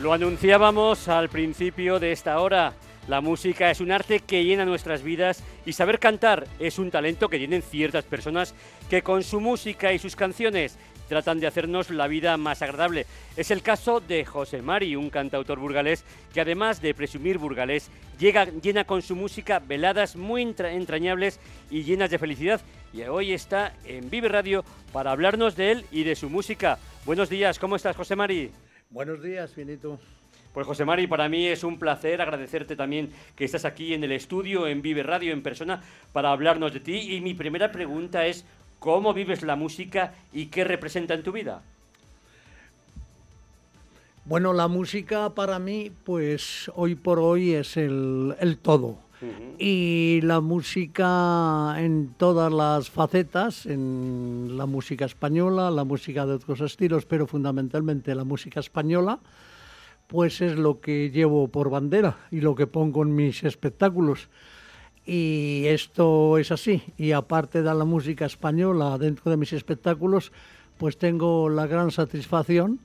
Lo 0.00 0.14
anunciábamos 0.14 1.08
al 1.08 1.28
principio 1.28 2.00
de 2.00 2.12
esta 2.12 2.40
hora. 2.40 2.72
La 3.06 3.20
música 3.20 3.70
es 3.70 3.82
un 3.82 3.92
arte 3.92 4.20
que 4.20 4.42
llena 4.42 4.64
nuestras 4.64 5.02
vidas 5.02 5.44
y 5.66 5.74
saber 5.74 5.98
cantar 5.98 6.46
es 6.58 6.78
un 6.78 6.90
talento 6.90 7.28
que 7.28 7.36
tienen 7.36 7.60
ciertas 7.60 8.04
personas 8.04 8.54
que 8.88 9.02
con 9.02 9.22
su 9.22 9.40
música 9.40 9.92
y 9.92 9.98
sus 9.98 10.16
canciones 10.16 10.78
tratan 11.06 11.38
de 11.38 11.46
hacernos 11.46 11.90
la 11.90 12.06
vida 12.06 12.38
más 12.38 12.62
agradable. 12.62 13.04
Es 13.36 13.50
el 13.50 13.60
caso 13.60 14.00
de 14.00 14.24
José 14.24 14.62
Mari, 14.62 14.96
un 14.96 15.10
cantautor 15.10 15.58
burgalés 15.58 16.02
que 16.32 16.40
además 16.40 16.80
de 16.80 16.94
presumir 16.94 17.36
burgalés, 17.36 17.90
llega, 18.18 18.46
llena 18.46 18.84
con 18.84 19.02
su 19.02 19.14
música 19.14 19.58
veladas 19.58 20.16
muy 20.16 20.40
entrañables 20.40 21.40
y 21.70 21.82
llenas 21.82 22.08
de 22.08 22.18
felicidad. 22.18 22.62
Y 22.94 23.02
hoy 23.02 23.32
está 23.32 23.74
en 23.84 24.08
Vive 24.08 24.30
Radio 24.30 24.64
para 24.94 25.10
hablarnos 25.10 25.56
de 25.56 25.72
él 25.72 25.84
y 25.90 26.04
de 26.04 26.16
su 26.16 26.30
música. 26.30 26.78
Buenos 27.04 27.28
días, 27.28 27.58
¿cómo 27.58 27.76
estás 27.76 27.96
José 27.96 28.16
Mari? 28.16 28.50
Buenos 28.92 29.22
días, 29.22 29.52
Finito. 29.52 30.00
Pues 30.52 30.66
José 30.66 30.84
Mari, 30.84 31.06
para 31.06 31.28
mí 31.28 31.46
es 31.46 31.62
un 31.62 31.78
placer 31.78 32.20
agradecerte 32.20 32.74
también 32.74 33.12
que 33.36 33.44
estás 33.44 33.64
aquí 33.64 33.94
en 33.94 34.02
el 34.02 34.10
estudio, 34.10 34.66
en 34.66 34.82
Vive 34.82 35.04
Radio, 35.04 35.32
en 35.32 35.44
persona, 35.44 35.80
para 36.12 36.32
hablarnos 36.32 36.72
de 36.72 36.80
ti. 36.80 37.14
Y 37.14 37.20
mi 37.20 37.34
primera 37.34 37.70
pregunta 37.70 38.26
es, 38.26 38.44
¿cómo 38.80 39.14
vives 39.14 39.42
la 39.42 39.54
música 39.54 40.12
y 40.32 40.46
qué 40.46 40.64
representa 40.64 41.14
en 41.14 41.22
tu 41.22 41.30
vida? 41.30 41.62
Bueno, 44.24 44.52
la 44.52 44.66
música 44.66 45.30
para 45.36 45.60
mí, 45.60 45.92
pues 46.02 46.68
hoy 46.74 46.96
por 46.96 47.20
hoy 47.20 47.52
es 47.52 47.76
el, 47.76 48.58
todo. 48.60 48.98
Y 49.58 50.20
la 50.22 50.40
música 50.40 51.74
en 51.78 52.14
todas 52.16 52.52
las 52.52 52.90
facetas, 52.90 53.66
en 53.66 54.56
la 54.56 54.66
música 54.66 55.04
española, 55.04 55.70
la 55.70 55.84
música 55.84 56.26
de 56.26 56.34
otros 56.34 56.60
estilos, 56.60 57.04
pero 57.04 57.26
fundamentalmente 57.26 58.14
la 58.14 58.24
música 58.24 58.60
española, 58.60 59.18
pues 60.06 60.40
es 60.40 60.56
lo 60.56 60.80
que 60.80 61.10
llevo 61.10 61.48
por 61.48 61.70
bandera 61.70 62.16
y 62.30 62.40
lo 62.40 62.54
que 62.54 62.66
pongo 62.66 63.02
en 63.02 63.14
mis 63.14 63.44
espectáculos. 63.44 64.28
Y 65.04 65.64
esto 65.66 66.38
es 66.38 66.50
así. 66.52 66.82
Y 66.96 67.12
aparte 67.12 67.62
de 67.62 67.74
la 67.74 67.84
música 67.84 68.26
española 68.26 68.98
dentro 68.98 69.30
de 69.30 69.36
mis 69.36 69.52
espectáculos, 69.52 70.32
pues 70.78 70.98
tengo 70.98 71.48
la 71.48 71.66
gran 71.66 71.90
satisfacción 71.90 72.80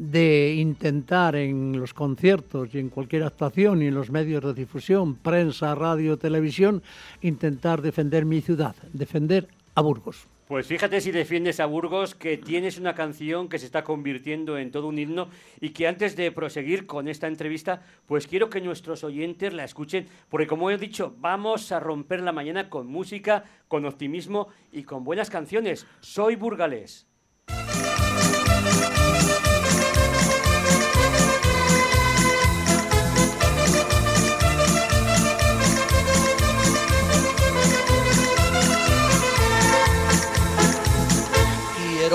de 0.00 0.54
intentar 0.54 1.36
en 1.36 1.78
los 1.78 1.92
conciertos 1.92 2.74
y 2.74 2.78
en 2.78 2.88
cualquier 2.88 3.22
actuación 3.22 3.82
y 3.82 3.88
en 3.88 3.94
los 3.94 4.10
medios 4.10 4.42
de 4.42 4.54
difusión, 4.54 5.14
prensa, 5.14 5.74
radio, 5.74 6.16
televisión, 6.16 6.82
intentar 7.20 7.82
defender 7.82 8.24
mi 8.24 8.40
ciudad, 8.40 8.74
defender 8.94 9.46
a 9.74 9.82
Burgos. 9.82 10.26
Pues 10.48 10.66
fíjate 10.66 11.02
si 11.02 11.12
defiendes 11.12 11.60
a 11.60 11.66
Burgos, 11.66 12.14
que 12.14 12.38
tienes 12.38 12.78
una 12.78 12.94
canción 12.94 13.50
que 13.50 13.58
se 13.58 13.66
está 13.66 13.84
convirtiendo 13.84 14.56
en 14.56 14.70
todo 14.70 14.88
un 14.88 14.98
himno 14.98 15.28
y 15.60 15.70
que 15.70 15.86
antes 15.86 16.16
de 16.16 16.32
proseguir 16.32 16.86
con 16.86 17.06
esta 17.06 17.28
entrevista, 17.28 17.82
pues 18.06 18.26
quiero 18.26 18.48
que 18.48 18.62
nuestros 18.62 19.04
oyentes 19.04 19.52
la 19.52 19.64
escuchen, 19.64 20.08
porque 20.30 20.46
como 20.46 20.70
he 20.70 20.78
dicho, 20.78 21.14
vamos 21.18 21.72
a 21.72 21.78
romper 21.78 22.22
la 22.22 22.32
mañana 22.32 22.70
con 22.70 22.86
música, 22.86 23.44
con 23.68 23.84
optimismo 23.84 24.48
y 24.72 24.84
con 24.84 25.04
buenas 25.04 25.28
canciones. 25.28 25.86
Soy 26.00 26.36
burgalés. 26.36 27.06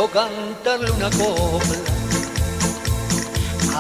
Cantarle 0.08 0.92
una 0.92 1.10
copla 1.12 1.78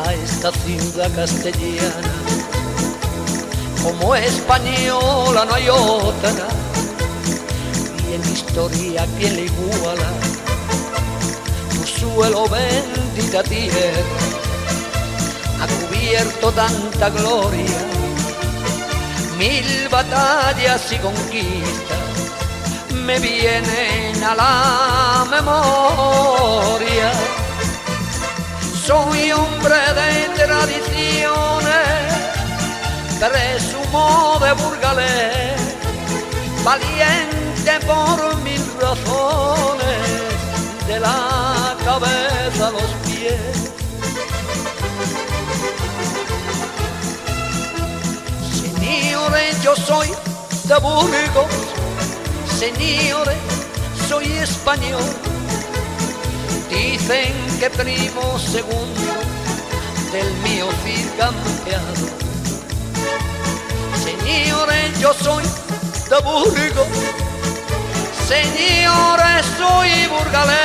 a 0.03 0.13
esta 0.13 0.51
ciudad 0.51 1.13
castellana. 1.15 2.13
Como 3.83 4.15
española 4.15 5.45
no 5.45 5.53
hay 5.53 5.69
otra, 5.69 6.47
y 8.09 8.13
en 8.15 8.33
historia 8.33 9.05
que 9.19 9.31
le 9.31 9.45
iguala. 9.45 10.11
Tu 11.71 11.87
suelo 11.87 12.47
bendita 12.49 13.43
tierra 13.43 14.01
ha 15.61 15.67
cubierto 15.67 16.51
tanta 16.51 17.09
gloria, 17.09 17.79
mil 19.37 19.89
batallas 19.89 20.91
y 20.91 20.97
conquistas 20.97 22.05
me 23.05 23.19
vienen 23.19 24.04
a 24.25 24.35
la 24.35 25.25
memoria. 25.29 27.11
Soy 28.85 29.31
hombre 29.31 29.75
de 29.99 30.45
tradiciones, 30.45 31.87
presumo 33.19 34.39
de 34.41 34.51
burgalés, 34.53 35.61
valiente 36.63 37.79
por 37.85 38.35
mil 38.41 38.63
razones, 38.81 40.01
de 40.87 40.99
la 40.99 41.75
cabeza 41.83 42.67
a 42.67 42.71
los 42.71 42.91
pies. 43.05 43.71
Señores, 48.61 49.61
yo 49.63 49.75
soy 49.75 50.09
de 50.63 50.75
Burgos 50.79 51.75
Señores, 52.59 53.35
español. 54.23 55.03
Dicen 56.69 57.33
que 57.59 57.69
primo 57.69 58.39
segundo 58.39 59.01
del 60.11 60.33
mío 60.43 60.67
Cid 60.83 61.07
campeado. 61.17 61.93
Señores, 64.03 64.99
yo 64.99 65.13
soy 65.13 65.43
de 66.09 66.19
Burgos. 66.23 66.87
Señores, 68.27 69.45
soy 69.57 70.07
burgalés. 70.07 70.55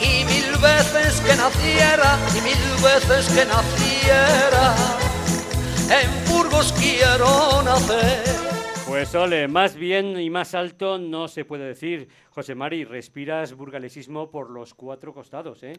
Y 0.00 0.24
mil 0.24 0.56
veces 0.58 1.20
que 1.20 1.34
naciera, 1.34 2.18
y 2.36 2.40
mil 2.42 2.64
veces 2.82 3.26
que 3.28 3.44
naciera, 3.46 4.74
en 5.88 6.32
Burgos 6.32 6.72
quiero 6.78 7.62
nacer. 7.62 8.51
Pues 9.02 9.16
ole, 9.16 9.48
más 9.48 9.74
bien 9.74 10.20
y 10.20 10.30
más 10.30 10.54
alto 10.54 10.96
no 10.96 11.26
se 11.26 11.44
puede 11.44 11.64
decir. 11.64 12.06
José 12.30 12.54
Mari, 12.54 12.84
respiras 12.84 13.52
burgalesismo 13.52 14.30
por 14.30 14.48
los 14.48 14.74
cuatro 14.74 15.12
costados, 15.12 15.64
¿eh? 15.64 15.72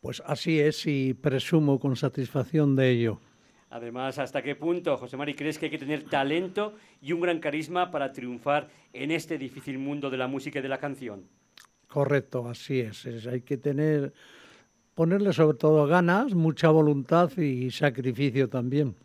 Pues 0.00 0.20
así 0.26 0.58
es 0.58 0.84
y 0.88 1.14
presumo 1.14 1.78
con 1.78 1.94
satisfacción 1.94 2.74
de 2.74 2.90
ello. 2.90 3.20
Además, 3.70 4.18
¿hasta 4.18 4.42
qué 4.42 4.56
punto, 4.56 4.96
José 4.96 5.16
Mari, 5.16 5.34
crees 5.34 5.56
que 5.56 5.66
hay 5.66 5.70
que 5.70 5.78
tener 5.78 6.02
talento 6.02 6.74
y 7.00 7.12
un 7.12 7.20
gran 7.20 7.38
carisma 7.38 7.92
para 7.92 8.12
triunfar 8.12 8.70
en 8.92 9.12
este 9.12 9.38
difícil 9.38 9.78
mundo 9.78 10.10
de 10.10 10.16
la 10.16 10.26
música 10.26 10.58
y 10.58 10.62
de 10.62 10.68
la 10.68 10.78
canción? 10.78 11.28
Correcto, 11.86 12.48
así 12.48 12.80
es. 12.80 13.06
es 13.06 13.24
hay 13.28 13.42
que 13.42 13.56
tener, 13.56 14.12
ponerle 14.96 15.32
sobre 15.32 15.58
todo 15.58 15.86
ganas, 15.86 16.34
mucha 16.34 16.70
voluntad 16.70 17.30
y 17.38 17.70
sacrificio 17.70 18.48
también. 18.48 18.96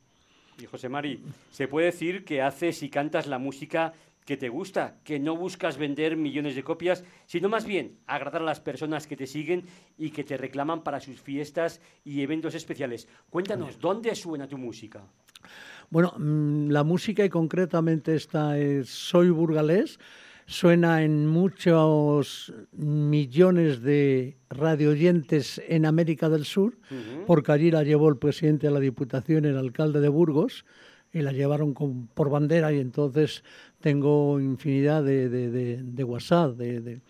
Y 0.59 0.65
José 0.65 0.89
Mari, 0.89 1.21
se 1.51 1.67
puede 1.67 1.87
decir 1.87 2.25
que 2.25 2.41
haces 2.41 2.81
y 2.83 2.89
cantas 2.89 3.27
la 3.27 3.37
música 3.37 3.93
que 4.25 4.35
te 4.37 4.49
gusta, 4.49 4.97
que 5.05 5.19
no 5.19 5.37
buscas 5.37 5.77
vender 5.77 6.17
millones 6.17 6.55
de 6.55 6.63
copias, 6.63 7.05
sino 7.27 7.47
más 7.47 7.65
bien 7.65 7.99
agradar 8.07 8.41
a 8.41 8.45
las 8.45 8.59
personas 8.59 9.07
que 9.07 9.15
te 9.15 9.25
siguen 9.25 9.65
y 9.97 10.09
que 10.09 10.25
te 10.25 10.35
reclaman 10.35 10.83
para 10.83 10.99
sus 10.99 11.21
fiestas 11.21 11.79
y 12.03 12.21
eventos 12.21 12.53
especiales. 12.53 13.07
Cuéntanos, 13.29 13.79
¿dónde 13.79 14.13
suena 14.15 14.45
tu 14.45 14.57
música? 14.57 15.01
Bueno, 15.89 16.13
mm, 16.17 16.69
la 16.71 16.83
música 16.83 17.23
y 17.23 17.29
concretamente 17.29 18.15
esta 18.15 18.57
es 18.57 18.89
Soy 18.89 19.29
Burgalés 19.29 19.97
suena 20.47 21.03
en 21.03 21.27
muchos 21.27 22.53
millones 22.71 23.81
de 23.81 24.37
radioyentes 24.49 25.61
en 25.67 25.85
América 25.85 26.29
del 26.29 26.45
Sur, 26.45 26.77
porque 27.27 27.51
allí 27.51 27.69
la 27.69 27.83
llevó 27.83 28.07
el 28.07 28.17
presidente 28.17 28.67
de 28.67 28.73
la 28.73 28.79
Diputación, 28.79 29.43
el 29.43 29.57
alcalde 29.57 29.99
de 29.99 30.07
Burgos, 30.07 30.65
y 31.11 31.21
la 31.21 31.33
llevaron 31.33 31.73
por 32.13 32.29
bandera 32.29 32.71
y 32.71 32.79
entonces 32.79 33.43
tengo 33.81 34.39
infinidad 34.39 35.03
de, 35.03 35.29
de 35.29 36.03
WhatsApp, 36.03 36.55
de, 36.55 37.01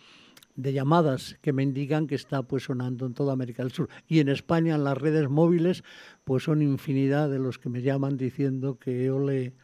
llamadas 0.56 1.38
que 1.40 1.52
me 1.52 1.62
indican 1.62 2.08
que 2.08 2.16
está 2.16 2.42
pues 2.42 2.64
sonando 2.64 3.06
en 3.06 3.14
toda 3.14 3.32
América 3.32 3.62
del 3.62 3.70
Sur. 3.70 3.88
Y 4.08 4.18
en 4.18 4.28
España, 4.28 4.74
en 4.74 4.82
las 4.82 4.98
redes 4.98 5.28
móviles, 5.28 5.84
pues 6.24 6.42
son 6.42 6.60
infinidad 6.60 7.30
de 7.30 7.38
los 7.38 7.58
que 7.58 7.68
me 7.68 7.82
llaman 7.82 8.16
diciendo 8.16 8.78
que 8.80 9.12
ole 9.12 9.54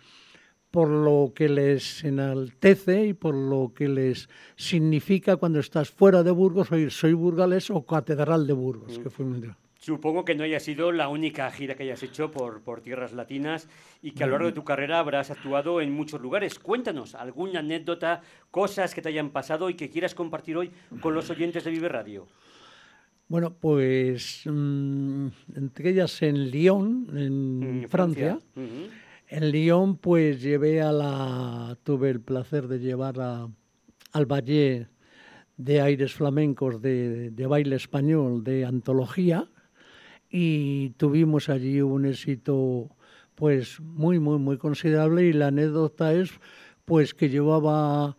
por 0.75 0.89
lo 0.89 1.33
que 1.33 1.49
les 1.49 2.03
enaltece 2.03 3.07
y 3.07 3.13
por 3.15 3.33
lo 3.33 3.73
que 3.73 3.87
les 3.87 4.29
significa 4.57 5.37
cuando 5.37 5.61
estás 5.61 5.89
fuera 5.89 6.25
de 6.25 6.33
Burgos, 6.33 6.73
oír 6.73 6.91
soy 6.91 7.13
burgalés 7.13 7.71
o 7.71 7.87
catedral 7.87 8.45
de 8.45 8.55
Burgos, 8.55 8.99
que 8.99 9.09
fue 9.09 9.25
Supongo 9.79 10.25
que 10.25 10.35
no 10.35 10.43
haya 10.43 10.59
sido 10.59 10.91
la 10.91 11.07
única 11.07 11.49
gira 11.53 11.77
que 11.77 11.85
hayas 11.85 12.03
hecho 12.03 12.33
por, 12.33 12.63
por 12.63 12.81
tierras 12.81 13.13
latinas 13.13 13.69
y 14.03 14.11
que 14.11 14.25
a 14.25 14.27
lo 14.27 14.33
largo 14.33 14.49
de 14.49 14.53
tu 14.53 14.65
carrera 14.65 14.99
habrás 14.99 15.31
actuado 15.31 15.81
en 15.81 15.93
muchos 15.93 16.21
lugares. 16.21 16.59
Cuéntanos 16.59 17.15
alguna 17.15 17.61
anécdota, 17.61 18.23
cosas 18.51 18.97
que 18.97 19.03
te 19.03 19.11
hayan 19.11 19.31
pasado 19.31 19.71
y 19.71 19.75
que 19.75 19.91
quieras 19.91 20.17
compartir 20.17 20.57
hoy 20.57 20.73
con 21.01 21.15
los 21.15 21.31
oyentes 21.31 21.63
de 21.63 21.71
Vive 21.71 21.89
Radio. 21.89 22.27
Bueno, 23.29 23.55
pues 23.55 24.43
mm, 24.45 25.29
entre 25.55 25.91
ellas 25.91 26.21
en 26.23 26.51
Lyon, 26.51 27.07
en 27.17 27.83
Mm, 27.83 27.89
Francia. 27.89 28.39
En 29.35 29.51
Lyon, 29.51 29.97
pues 29.97 30.41
llevé 30.41 30.81
a 30.81 30.93
la. 30.93 31.77
Tuve 31.83 32.09
el 32.09 32.21
placer 32.21 32.69
de 32.69 32.79
llevar 32.79 33.21
a, 33.21 33.49
al 34.13 34.27
Valle 34.27 34.87
de 35.57 35.81
aires 35.81 36.15
flamencos 36.15 36.81
de, 36.81 37.33
de 37.33 37.47
baile 37.49 37.75
español, 37.75 38.45
de 38.45 38.65
antología, 38.65 39.51
y 40.31 40.91
tuvimos 40.91 41.49
allí 41.49 41.81
un 41.81 42.07
éxito, 42.07 42.91
pues 43.35 43.81
muy, 43.81 44.21
muy, 44.21 44.39
muy 44.39 44.57
considerable. 44.57 45.25
Y 45.25 45.33
la 45.33 45.49
anécdota 45.49 46.13
es, 46.13 46.31
pues 46.85 47.13
que 47.13 47.29
llevaba 47.29 48.17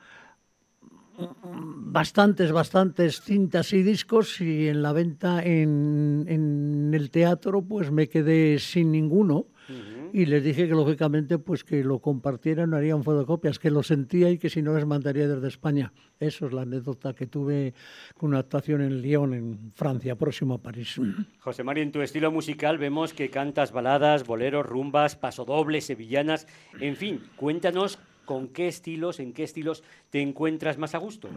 bastantes, 1.48 2.52
bastantes 2.52 3.22
cintas 3.22 3.72
y 3.72 3.84
discos 3.84 4.42
y 4.42 4.68
en 4.68 4.82
la 4.82 4.92
venta 4.92 5.42
en, 5.42 6.26
en 6.28 6.92
el 6.94 7.10
teatro 7.10 7.62
pues 7.62 7.90
me 7.90 8.10
quedé 8.10 8.60
sin 8.60 8.92
ninguno 8.92 9.48
y 10.16 10.26
les 10.26 10.42
dije 10.42 10.70
que 10.70 10.74
lógicamente 10.74 11.40
pues 11.40 11.66
que 11.66 11.84
lo 11.84 12.00
compartieran, 12.00 12.74
harían 12.74 13.04
fotocopias, 13.04 13.60
que 13.60 13.70
lo 13.70 13.84
sentía 13.84 14.30
y 14.30 14.38
que 14.38 14.50
si 14.50 14.62
no 14.62 14.74
les 14.74 14.86
mandaría 14.86 15.28
desde 15.28 15.50
España. 15.50 15.92
Eso 16.22 16.46
es 16.46 16.54
la 16.54 16.62
anécdota 16.62 17.14
que 17.14 17.28
tuve 17.28 17.74
con 18.18 18.30
una 18.30 18.40
actuación 18.40 18.80
en 18.80 19.02
Lyon, 19.02 19.34
en 19.34 19.74
Francia, 19.76 20.16
próximo 20.16 20.54
a 20.54 20.58
París. 20.60 21.02
José 21.40 21.66
María, 21.66 21.84
en 21.84 21.92
tu 21.92 22.02
estilo 22.02 22.32
musical 22.32 22.78
vemos 22.78 23.14
que 23.14 23.30
cantas 23.30 23.74
baladas, 23.74 24.26
boleros, 24.26 24.66
rumbas, 24.66 25.18
pasodobles, 25.18 25.84
sevillanas, 25.84 26.48
en 26.80 26.96
fin, 26.96 27.22
cuéntanos 27.36 28.00
con 28.24 28.48
qué 28.48 28.70
estilos, 28.70 29.20
en 29.20 29.34
qué 29.34 29.44
estilos 29.44 29.84
te 30.12 30.22
encuentras 30.22 30.78
más 30.78 30.96
a 30.96 31.00
gusto. 31.00 31.28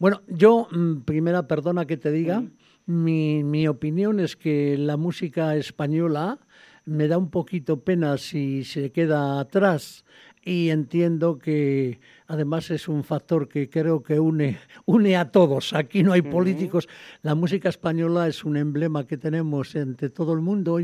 Bueno, 0.00 0.20
yo, 0.26 0.66
mm, 0.72 1.02
primera, 1.02 1.46
perdona 1.46 1.86
que 1.86 1.96
te 1.96 2.10
diga, 2.10 2.42
mi, 2.86 3.44
mi 3.44 3.68
opinión 3.68 4.18
es 4.18 4.34
que 4.34 4.76
la 4.76 4.96
música 4.96 5.54
española 5.54 6.40
me 6.84 7.08
da 7.08 7.18
un 7.18 7.30
poquito 7.30 7.82
pena 7.84 8.18
si 8.18 8.64
se 8.64 8.92
queda 8.92 9.40
atrás 9.40 10.04
y 10.46 10.68
entiendo 10.68 11.38
que 11.38 12.00
además 12.26 12.70
es 12.70 12.86
un 12.86 13.02
factor 13.02 13.48
que 13.48 13.70
creo 13.70 14.02
que 14.02 14.20
une, 14.20 14.58
une 14.84 15.16
a 15.16 15.30
todos. 15.30 15.72
Aquí 15.72 16.02
no 16.02 16.12
hay 16.12 16.20
políticos. 16.20 16.86
La 17.22 17.34
música 17.34 17.70
española 17.70 18.28
es 18.28 18.44
un 18.44 18.58
emblema 18.58 19.06
que 19.06 19.16
tenemos 19.16 19.74
entre 19.74 20.10
todo 20.10 20.34
el 20.34 20.40
mundo, 20.40 20.78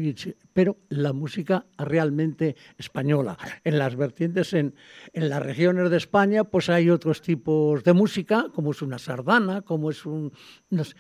pero 0.54 0.78
la 0.88 1.12
música 1.12 1.66
realmente 1.76 2.56
española. 2.78 3.36
En 3.62 3.78
las 3.78 3.96
vertientes, 3.96 4.54
en, 4.54 4.74
en 5.12 5.28
las 5.28 5.42
regiones 5.42 5.90
de 5.90 5.98
España, 5.98 6.44
pues 6.44 6.70
hay 6.70 6.88
otros 6.88 7.20
tipos 7.20 7.84
de 7.84 7.92
música, 7.92 8.46
como 8.54 8.70
es 8.70 8.80
una 8.80 8.98
sardana, 8.98 9.60
como 9.60 9.90
es 9.90 10.06
un... 10.06 10.32
no 10.70 10.84
sé, 10.84 10.96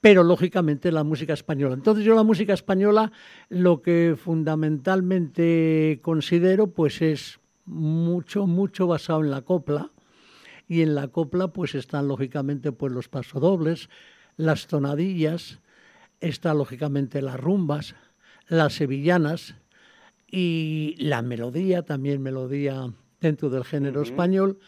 pero 0.00 0.22
lógicamente 0.22 0.92
la 0.92 1.04
música 1.04 1.32
española. 1.34 1.74
Entonces 1.74 2.04
yo 2.04 2.14
la 2.14 2.22
música 2.22 2.54
española 2.54 3.12
lo 3.48 3.82
que 3.82 4.16
fundamentalmente 4.18 6.00
considero 6.02 6.68
pues 6.68 7.02
es 7.02 7.40
mucho, 7.66 8.46
mucho 8.46 8.86
basado 8.86 9.22
en 9.22 9.30
la 9.30 9.42
copla 9.42 9.90
y 10.66 10.82
en 10.82 10.94
la 10.94 11.08
copla 11.08 11.48
pues 11.48 11.74
están 11.74 12.08
lógicamente 12.08 12.72
pues 12.72 12.92
los 12.92 13.08
pasodobles, 13.08 13.90
las 14.36 14.66
tonadillas, 14.66 15.60
está 16.20 16.54
lógicamente 16.54 17.22
las 17.22 17.38
rumbas, 17.38 17.94
las 18.48 18.74
sevillanas 18.74 19.56
y 20.26 20.94
la 20.98 21.22
melodía, 21.22 21.82
también 21.82 22.22
melodía 22.22 22.92
dentro 23.20 23.50
del 23.50 23.64
género 23.64 24.02
español. 24.02 24.58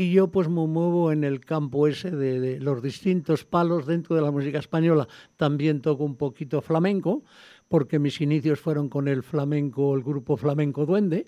Y 0.00 0.12
yo 0.12 0.28
pues 0.28 0.48
me 0.48 0.64
muevo 0.64 1.10
en 1.10 1.24
el 1.24 1.40
campo 1.44 1.88
ese 1.88 2.12
de, 2.12 2.38
de 2.38 2.60
los 2.60 2.80
distintos 2.80 3.44
palos 3.44 3.84
dentro 3.84 4.14
de 4.14 4.22
la 4.22 4.30
música 4.30 4.60
española. 4.60 5.08
También 5.36 5.80
toco 5.80 6.04
un 6.04 6.14
poquito 6.14 6.62
flamenco, 6.62 7.24
porque 7.66 7.98
mis 7.98 8.20
inicios 8.20 8.60
fueron 8.60 8.88
con 8.88 9.08
el 9.08 9.24
flamenco, 9.24 9.96
el 9.96 10.04
grupo 10.04 10.36
Flamenco 10.36 10.86
Duende. 10.86 11.26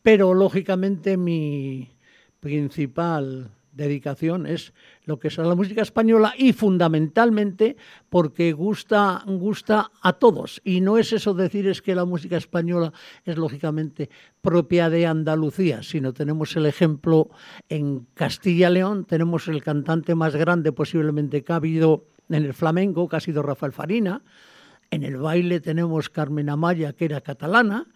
Pero 0.00 0.32
lógicamente 0.32 1.18
mi 1.18 1.90
principal 2.40 3.50
dedicación 3.80 4.46
es 4.46 4.72
lo 5.04 5.18
que 5.18 5.28
es 5.28 5.38
la 5.38 5.54
música 5.54 5.82
española 5.82 6.34
y 6.36 6.52
fundamentalmente 6.52 7.76
porque 8.08 8.52
gusta, 8.52 9.24
gusta 9.26 9.90
a 10.02 10.12
todos. 10.12 10.60
Y 10.64 10.80
no 10.80 10.98
es 10.98 11.12
eso 11.12 11.34
decir 11.34 11.66
es 11.66 11.82
que 11.82 11.94
la 11.94 12.04
música 12.04 12.36
española 12.36 12.92
es 13.24 13.36
lógicamente 13.36 14.10
propia 14.40 14.90
de 14.90 15.06
Andalucía, 15.06 15.82
sino 15.82 16.12
tenemos 16.12 16.54
el 16.56 16.66
ejemplo 16.66 17.30
en 17.68 18.06
Castilla-León, 18.14 19.06
tenemos 19.06 19.48
el 19.48 19.62
cantante 19.62 20.14
más 20.14 20.36
grande 20.36 20.72
posiblemente 20.72 21.42
que 21.42 21.52
ha 21.52 21.56
habido 21.56 22.04
en 22.28 22.44
el 22.44 22.54
flamenco, 22.54 23.08
que 23.08 23.16
ha 23.16 23.20
sido 23.20 23.42
Rafael 23.42 23.72
Farina. 23.72 24.22
En 24.90 25.04
el 25.04 25.16
baile 25.16 25.60
tenemos 25.60 26.10
Carmen 26.10 26.48
Amaya, 26.48 26.92
que 26.92 27.06
era 27.06 27.20
catalana. 27.20 27.86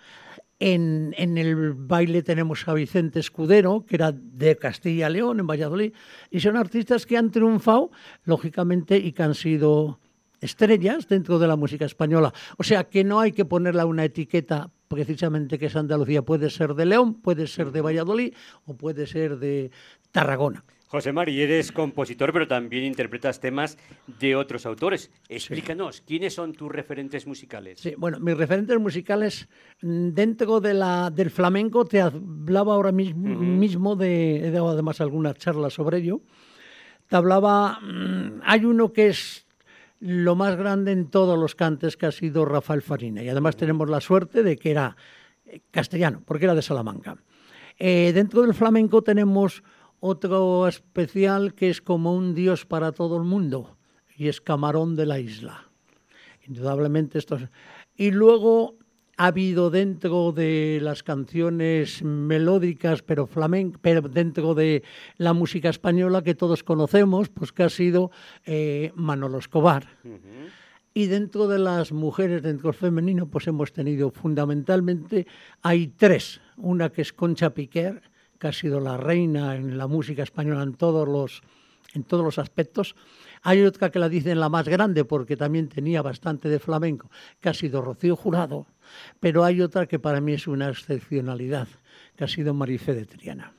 En, 0.67 1.13
el 1.19 1.75
baile 1.75 2.23
tenemos 2.23 2.67
a 2.67 2.73
Vicente 2.73 3.21
Escudero, 3.21 3.85
que 3.87 3.97
era 3.97 4.13
de 4.13 4.57
Castilla 4.57 5.11
y 5.11 5.13
León, 5.13 5.39
en 5.39 5.47
Valladolid, 5.47 5.93
y 6.31 6.41
son 6.41 6.57
artistas 6.57 7.05
que 7.05 7.19
han 7.19 7.31
triunfado, 7.31 7.91
lógicamente, 8.25 8.97
y 8.97 9.13
que 9.13 9.23
han 9.23 9.35
sido 9.35 10.01
estrellas 10.41 11.07
dentro 11.07 11.39
de 11.39 11.49
la 11.49 11.57
música 11.57 11.85
española. 11.85 12.33
O 12.57 12.63
sea, 12.63 12.85
que 12.85 13.05
no 13.05 13.21
hay 13.21 13.33
que 13.33 13.45
ponerle 13.45 13.85
una 13.85 14.07
etiqueta 14.07 14.71
precisamente 14.89 15.59
que 15.59 15.67
es 15.67 15.77
Andalucía. 15.77 16.23
Puede 16.23 16.49
ser 16.49 16.73
de 16.73 16.87
León, 16.87 17.21
puede 17.21 17.47
ser 17.47 17.71
de 17.71 17.83
Valladolid 17.83 18.33
o 18.65 18.75
puede 18.75 19.07
ser 19.07 19.39
de 19.39 19.71
Tarragona. 20.13 20.65
José 20.95 21.13
Mari, 21.13 21.43
eres 21.43 21.73
compositor, 21.73 22.33
pero 22.33 22.47
también 22.47 22.85
interpretas 22.85 23.41
temas 23.41 23.77
de 24.21 24.37
otros 24.37 24.65
autores. 24.65 25.11
Explícanos, 25.29 26.03
¿quiénes 26.07 26.35
son 26.35 26.53
tus 26.53 26.71
referentes 26.71 27.27
musicales? 27.27 27.81
Sí, 27.81 27.97
bueno, 27.99 28.21
mis 28.21 28.37
referentes 28.37 28.79
musicales 28.79 29.49
mm, 29.83 30.11
dentro 30.11 30.61
de 30.61 30.73
la, 30.73 31.11
del 31.11 31.31
flamenco, 31.31 31.85
te 31.85 32.01
hablaba 32.01 32.75
ahora 32.75 32.93
mismo, 32.93 33.29
uh 33.29 33.35
-huh. 33.35 33.41
mismo 33.41 33.97
de, 33.97 34.37
he 34.47 34.51
dado 34.53 34.69
además 34.69 35.01
algunas 35.01 35.37
charlas 35.37 35.75
sobre 35.75 35.99
ello, 35.99 36.21
te 37.09 37.17
hablaba, 37.17 37.81
mmm, 37.81 38.43
hay 38.45 38.65
uno 38.65 38.93
que 38.93 39.09
es 39.09 39.49
lo 39.99 40.37
más 40.37 40.55
grande 40.55 40.93
en 40.93 41.11
todos 41.11 41.37
los 41.37 41.57
cantes 41.57 41.97
que 41.97 42.07
ha 42.07 42.13
sido 42.13 42.45
Rafael 42.45 42.83
Farina, 42.83 43.21
y 43.21 43.29
además 43.29 43.57
tenemos 43.57 43.91
la 43.91 44.01
suerte 44.01 44.45
de 44.45 44.57
que 44.57 44.71
era 44.71 44.97
castellano, 45.73 46.23
porque 46.25 46.45
era 46.45 46.55
de 46.55 46.63
Salamanca. 46.63 47.17
Eh, 47.81 48.13
dentro 48.15 48.43
del 48.43 48.55
flamenco 48.55 49.03
tenemos 49.03 49.65
otro 50.07 50.69
especial 50.69 51.55
que 51.55 51.71
es 51.71 51.81
como 51.81 52.15
un 52.15 52.35
dios 52.35 52.67
para 52.67 52.93
todo 52.93 53.17
el 53.17 53.23
mundo 53.23 53.79
y 54.15 54.29
es 54.29 54.43
Camarón 54.43 54.97
de 54.97 55.07
la 55.07 55.19
Isla. 55.19 55.71
Indudablemente 56.47 57.17
esto 57.17 57.37
es... 57.37 57.49
Y 57.97 58.11
luego 58.11 58.77
ha 59.17 59.29
habido 59.29 59.71
dentro 59.71 60.33
de 60.33 60.79
las 60.83 61.03
canciones 61.03 62.03
melódicas, 62.03 63.01
pero 63.01 63.27
flamenco, 63.27 63.79
pero 63.81 64.03
dentro 64.03 64.55
de 64.55 64.83
la 65.17 65.33
música 65.33 65.71
española 65.71 66.23
que 66.23 66.35
todos 66.35 66.63
conocemos, 66.65 67.31
pues 67.31 67.53
que 67.53 67.63
ha 67.63 67.71
sido 67.71 68.11
eh, 68.45 68.93
Manolo 68.97 69.39
Escobar. 69.39 69.87
Uh 70.05 70.09
-huh. 70.09 70.51
Y 70.93 71.07
dentro 71.07 71.49
de 71.49 71.59
las 71.59 71.93
mujeres, 71.93 72.43
dentro 72.43 72.71
del 72.71 72.79
femenino, 72.79 73.27
pues 73.27 73.47
hemos 73.47 73.73
tenido 73.73 74.11
fundamentalmente, 74.11 75.27
hay 75.63 75.89
tres. 75.89 76.43
Una 76.59 76.91
que 76.91 77.01
es 77.01 77.15
Concha 77.15 77.55
Piquer, 77.55 78.03
que 78.39 78.49
ha 78.49 78.53
sido 78.53 78.81
la 78.81 78.97
reina 78.97 79.57
en 79.57 79.79
la 79.79 79.87
música 79.87 80.23
española 80.23 80.63
en 80.63 80.75
todos 80.75 81.09
los, 81.09 81.43
en 81.95 82.05
todos 82.05 82.25
los 82.25 82.39
aspectos. 82.39 82.95
Hay 83.43 83.63
otra 83.63 83.91
que 83.91 83.99
la 83.99 84.09
dicen 84.09 84.41
la 84.41 84.49
más 84.49 84.69
grande 84.69 85.05
porque 85.05 85.37
también 85.37 85.69
tenía 85.69 86.03
bastante 86.03 86.49
de 86.49 86.59
flamenco, 86.59 87.11
que 87.41 87.49
ha 87.49 87.55
sido 87.55 87.83
Rocío 87.83 88.17
Jurado, 88.17 88.67
pero 89.21 89.45
hay 89.45 89.61
otra 89.61 89.87
que 89.87 89.99
para 89.99 90.21
mí 90.21 90.33
es 90.33 90.47
una 90.47 90.69
excepcionalidad, 90.69 91.69
que 92.17 92.25
ha 92.25 92.29
sido 92.29 92.55
Marifé 92.55 92.95
de 92.95 93.07
Triana. 93.07 93.53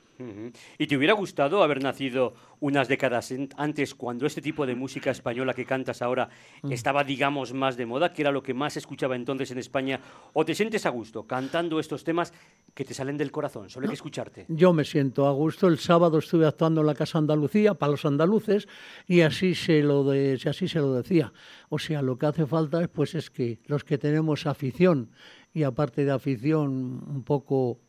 ¿Y 0.78 0.86
te 0.86 0.96
hubiera 0.96 1.14
gustado 1.14 1.62
haber 1.62 1.82
nacido 1.82 2.34
unas 2.60 2.88
décadas 2.88 3.32
antes, 3.56 3.94
cuando 3.94 4.26
este 4.26 4.40
tipo 4.40 4.66
de 4.66 4.74
música 4.74 5.10
española 5.10 5.54
que 5.54 5.64
cantas 5.64 6.02
ahora 6.02 6.28
-huh. 6.62 6.72
estaba, 6.72 7.04
digamos, 7.04 7.52
más 7.52 7.76
de 7.76 7.86
moda, 7.86 8.12
que 8.12 8.22
era 8.22 8.32
lo 8.32 8.42
que 8.42 8.54
más 8.54 8.74
se 8.74 8.78
escuchaba 8.78 9.16
entonces 9.16 9.50
en 9.50 9.58
España? 9.58 10.00
¿O 10.32 10.44
te 10.44 10.54
sientes 10.54 10.86
a 10.86 10.90
gusto 10.90 11.26
cantando 11.26 11.78
estos 11.78 12.04
temas 12.04 12.32
que 12.74 12.84
te 12.84 12.94
salen 12.94 13.16
del 13.16 13.30
corazón? 13.30 13.68
Solo 13.68 13.84
hay 13.84 13.88
que 13.88 13.94
escucharte. 13.94 14.46
Yo 14.48 14.72
me 14.72 14.84
siento 14.84 15.26
a 15.26 15.32
gusto. 15.32 15.68
El 15.68 15.78
sábado 15.78 16.18
estuve 16.18 16.46
actuando 16.46 16.80
en 16.80 16.86
la 16.86 16.94
Casa 16.94 17.18
Andalucía 17.18 17.74
para 17.74 17.92
los 17.92 18.04
andaluces 18.04 18.68
y 19.06 19.20
así 19.20 19.54
se 19.54 19.82
lo, 19.82 20.04
de, 20.04 20.40
así 20.46 20.68
se 20.68 20.78
lo 20.78 20.94
decía. 20.94 21.32
O 21.68 21.78
sea, 21.78 22.02
lo 22.02 22.16
que 22.18 22.26
hace 22.26 22.46
falta 22.46 22.86
pues, 22.88 23.14
es 23.14 23.30
que 23.30 23.60
los 23.66 23.84
que 23.84 23.98
tenemos 23.98 24.46
afición 24.46 25.10
y 25.52 25.62
aparte 25.62 26.04
de 26.04 26.12
afición 26.12 27.02
un 27.08 27.22
poco 27.24 27.80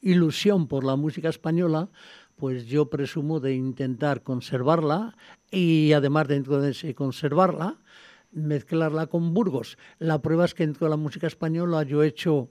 ilusión 0.00 0.66
por 0.66 0.84
la 0.84 0.96
música 0.96 1.28
española, 1.28 1.88
pues 2.36 2.66
yo 2.66 2.88
presumo 2.88 3.38
de 3.40 3.54
intentar 3.54 4.22
conservarla 4.22 5.16
y 5.50 5.92
además 5.92 6.28
dentro 6.28 6.60
de 6.60 6.70
ese 6.70 6.94
conservarla, 6.94 7.76
mezclarla 8.32 9.08
con 9.08 9.34
Burgos. 9.34 9.76
La 9.98 10.22
prueba 10.22 10.44
es 10.44 10.54
que 10.54 10.66
dentro 10.66 10.86
de 10.86 10.90
la 10.90 10.96
música 10.96 11.26
española 11.26 11.82
yo 11.82 12.02
he 12.02 12.08
hecho 12.08 12.48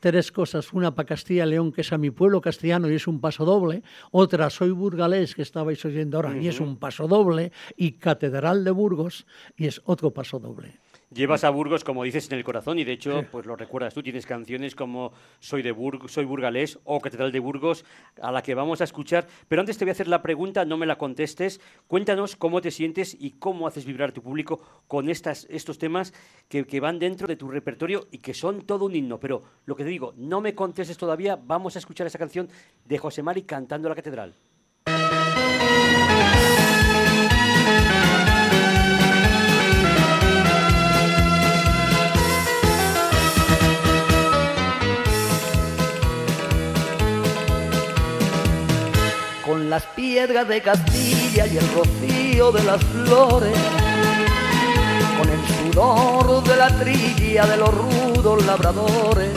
tres 0.00 0.32
cosas. 0.32 0.72
Una 0.72 0.94
para 0.94 1.06
Castilla 1.06 1.46
y 1.46 1.50
León, 1.50 1.72
que 1.72 1.82
es 1.82 1.92
a 1.92 1.98
mi 1.98 2.10
pueblo 2.10 2.40
castellano 2.40 2.90
y 2.90 2.94
es 2.94 3.06
un 3.06 3.20
paso 3.20 3.44
doble. 3.44 3.82
Otra, 4.10 4.50
soy 4.50 4.70
burgalés, 4.70 5.34
que 5.34 5.42
estabais 5.42 5.84
oyendo 5.84 6.16
ahora, 6.16 6.36
y 6.36 6.48
es 6.48 6.58
un 6.58 6.76
paso 6.78 7.06
doble. 7.06 7.52
Y 7.76 7.92
Catedral 7.92 8.64
de 8.64 8.70
Burgos, 8.70 9.26
y 9.56 9.66
es 9.66 9.80
otro 9.84 10.12
paso 10.12 10.38
doble. 10.38 10.78
Llevas 11.12 11.42
a 11.42 11.50
Burgos, 11.50 11.82
como 11.82 12.04
dices, 12.04 12.30
en 12.30 12.38
el 12.38 12.44
corazón 12.44 12.78
y 12.78 12.84
de 12.84 12.92
hecho, 12.92 13.24
pues 13.32 13.44
lo 13.44 13.56
recuerdas 13.56 13.92
tú, 13.92 14.00
tienes 14.00 14.26
canciones 14.26 14.76
como 14.76 15.12
Soy 15.40 15.60
de 15.60 15.72
Burgos, 15.72 16.12
Soy 16.12 16.24
burgalés 16.24 16.78
o 16.84 17.00
Catedral 17.00 17.32
de 17.32 17.40
Burgos, 17.40 17.84
a 18.22 18.30
la 18.30 18.44
que 18.44 18.54
vamos 18.54 18.80
a 18.80 18.84
escuchar. 18.84 19.26
Pero 19.48 19.58
antes 19.58 19.76
te 19.76 19.84
voy 19.84 19.90
a 19.90 19.92
hacer 19.92 20.06
la 20.06 20.22
pregunta, 20.22 20.64
no 20.64 20.76
me 20.76 20.86
la 20.86 20.98
contestes. 20.98 21.60
Cuéntanos 21.88 22.36
cómo 22.36 22.60
te 22.60 22.70
sientes 22.70 23.16
y 23.18 23.32
cómo 23.32 23.66
haces 23.66 23.86
vibrar 23.86 24.12
tu 24.12 24.22
público 24.22 24.60
con 24.86 25.10
estas, 25.10 25.48
estos 25.50 25.78
temas 25.78 26.14
que, 26.48 26.64
que 26.64 26.78
van 26.78 27.00
dentro 27.00 27.26
de 27.26 27.34
tu 27.34 27.48
repertorio 27.48 28.06
y 28.12 28.18
que 28.18 28.32
son 28.32 28.62
todo 28.62 28.84
un 28.84 28.94
himno. 28.94 29.18
Pero 29.18 29.42
lo 29.66 29.74
que 29.74 29.82
te 29.82 29.90
digo, 29.90 30.14
no 30.16 30.40
me 30.40 30.54
contestes 30.54 30.96
todavía, 30.96 31.34
vamos 31.34 31.74
a 31.74 31.80
escuchar 31.80 32.06
esa 32.06 32.20
canción 32.20 32.48
de 32.84 32.98
José 32.98 33.24
Mari 33.24 33.42
cantando 33.42 33.88
la 33.88 33.96
Catedral. 33.96 34.36
De 50.26 50.60
Castilla 50.60 51.46
y 51.46 51.56
el 51.56 51.66
rocío 51.72 52.52
de 52.52 52.62
las 52.64 52.84
flores, 52.84 53.56
con 55.16 55.28
el 55.30 55.72
sudor 55.72 56.44
de 56.44 56.56
la 56.56 56.68
trilla 56.78 57.46
de 57.46 57.56
los 57.56 57.70
rudos 57.74 58.44
labradores. 58.44 59.30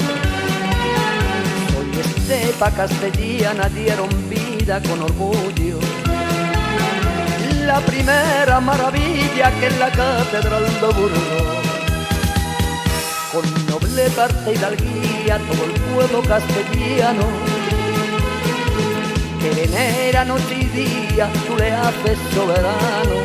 Soy 1.72 2.02
estepa 2.02 2.70
castellana, 2.72 3.70
dieron 3.70 4.10
vida 4.30 4.82
con 4.82 5.04
orgullo. 5.04 5.80
La 7.62 7.80
primera 7.80 8.60
maravilla 8.60 9.52
que 9.58 9.68
es 9.68 9.80
la 9.80 9.90
catedral 9.90 10.66
de 10.66 10.88
Burgos. 10.88 11.64
Con 13.32 13.68
nobleza, 13.68 14.26
arte 14.26 14.52
y 14.52 14.58
hidalguía, 14.58 15.40
todo 15.48 15.64
el 15.64 15.72
pueblo 15.80 16.22
castellano 16.28 17.53
venera 19.74 20.24
noche 20.26 20.56
y 20.56 20.66
día, 20.66 21.30
tú 21.48 21.56
le 21.58 21.72
haces 21.72 22.18
soberano. 22.34 23.18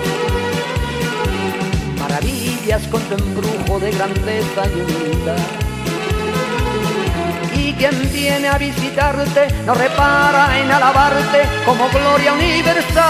Maravillas 1.98 2.86
con 2.88 3.02
tu 3.02 3.14
embrujo 3.14 3.78
de 3.80 3.90
grandeza 3.90 4.62
y 4.66 4.80
humildad. 4.80 5.36
Y 7.54 7.72
quien 7.74 8.12
viene 8.12 8.48
a 8.48 8.58
visitarte 8.58 9.48
no 9.66 9.74
repara 9.74 10.58
en 10.58 10.70
alabarte 10.70 11.42
como 11.66 11.88
gloria 11.90 12.32
universal. 12.32 13.04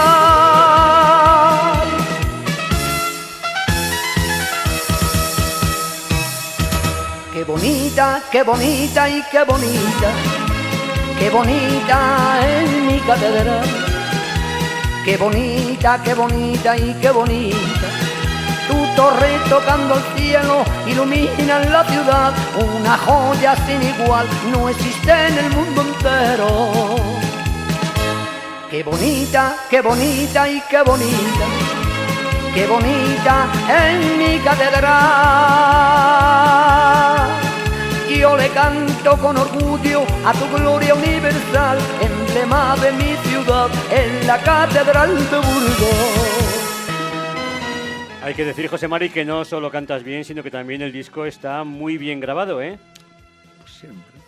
Qué 7.33 7.43
bonita, 7.45 8.21
qué 8.31 8.43
bonita 8.43 9.09
y 9.09 9.23
qué 9.31 9.43
bonita 9.45 10.38
Qué 11.19 11.29
bonita 11.29 12.39
es 12.47 12.69
mi 12.83 12.97
catedral, 13.01 13.67
qué 15.03 15.17
bonita, 15.17 16.01
qué 16.01 16.13
bonita 16.13 16.77
y 16.77 16.93
qué 17.01 17.11
bonita. 17.11 17.57
Tu 18.69 18.95
torre 18.95 19.37
tocando 19.49 19.95
el 19.95 20.03
cielo 20.15 20.63
ilumina 20.87 21.59
la 21.59 21.83
ciudad, 21.83 22.33
una 22.55 22.97
joya 22.99 23.53
sin 23.67 23.83
igual 23.83 24.25
no 24.49 24.69
existe 24.69 25.11
en 25.11 25.37
el 25.39 25.49
mundo 25.49 25.81
entero. 25.81 26.95
Qué 28.71 28.81
bonita, 28.83 29.57
qué 29.69 29.81
bonita 29.81 30.47
y 30.47 30.61
qué 30.69 30.81
bonita, 30.83 31.45
qué 32.53 32.65
bonita 32.65 33.45
es 33.67 34.17
mi 34.17 34.39
catedral 34.39 35.59
yo 38.19 38.35
le 38.35 38.49
canto 38.49 39.17
con 39.17 39.37
orgullo 39.37 40.03
a 40.25 40.33
tu 40.33 40.57
gloria 40.57 40.93
universal, 40.93 41.77
emblema 42.01 42.75
de 42.77 42.91
mi 42.91 43.15
ciudad, 43.29 43.69
en 43.91 44.27
la 44.27 44.37
Catedral 44.41 45.15
de 45.15 45.37
Burgos. 45.37 46.59
Hay 48.21 48.33
que 48.33 48.43
decir, 48.43 48.67
José 48.67 48.89
Mari, 48.89 49.09
que 49.09 49.23
no 49.23 49.45
solo 49.45 49.71
cantas 49.71 50.03
bien, 50.03 50.25
sino 50.25 50.43
que 50.43 50.51
también 50.51 50.81
el 50.81 50.91
disco 50.91 51.25
está 51.25 51.63
muy 51.63 51.97
bien 51.97 52.19
grabado, 52.19 52.61
¿eh? 52.61 52.77
Pues 53.61 53.71
siempre. 53.71 54.19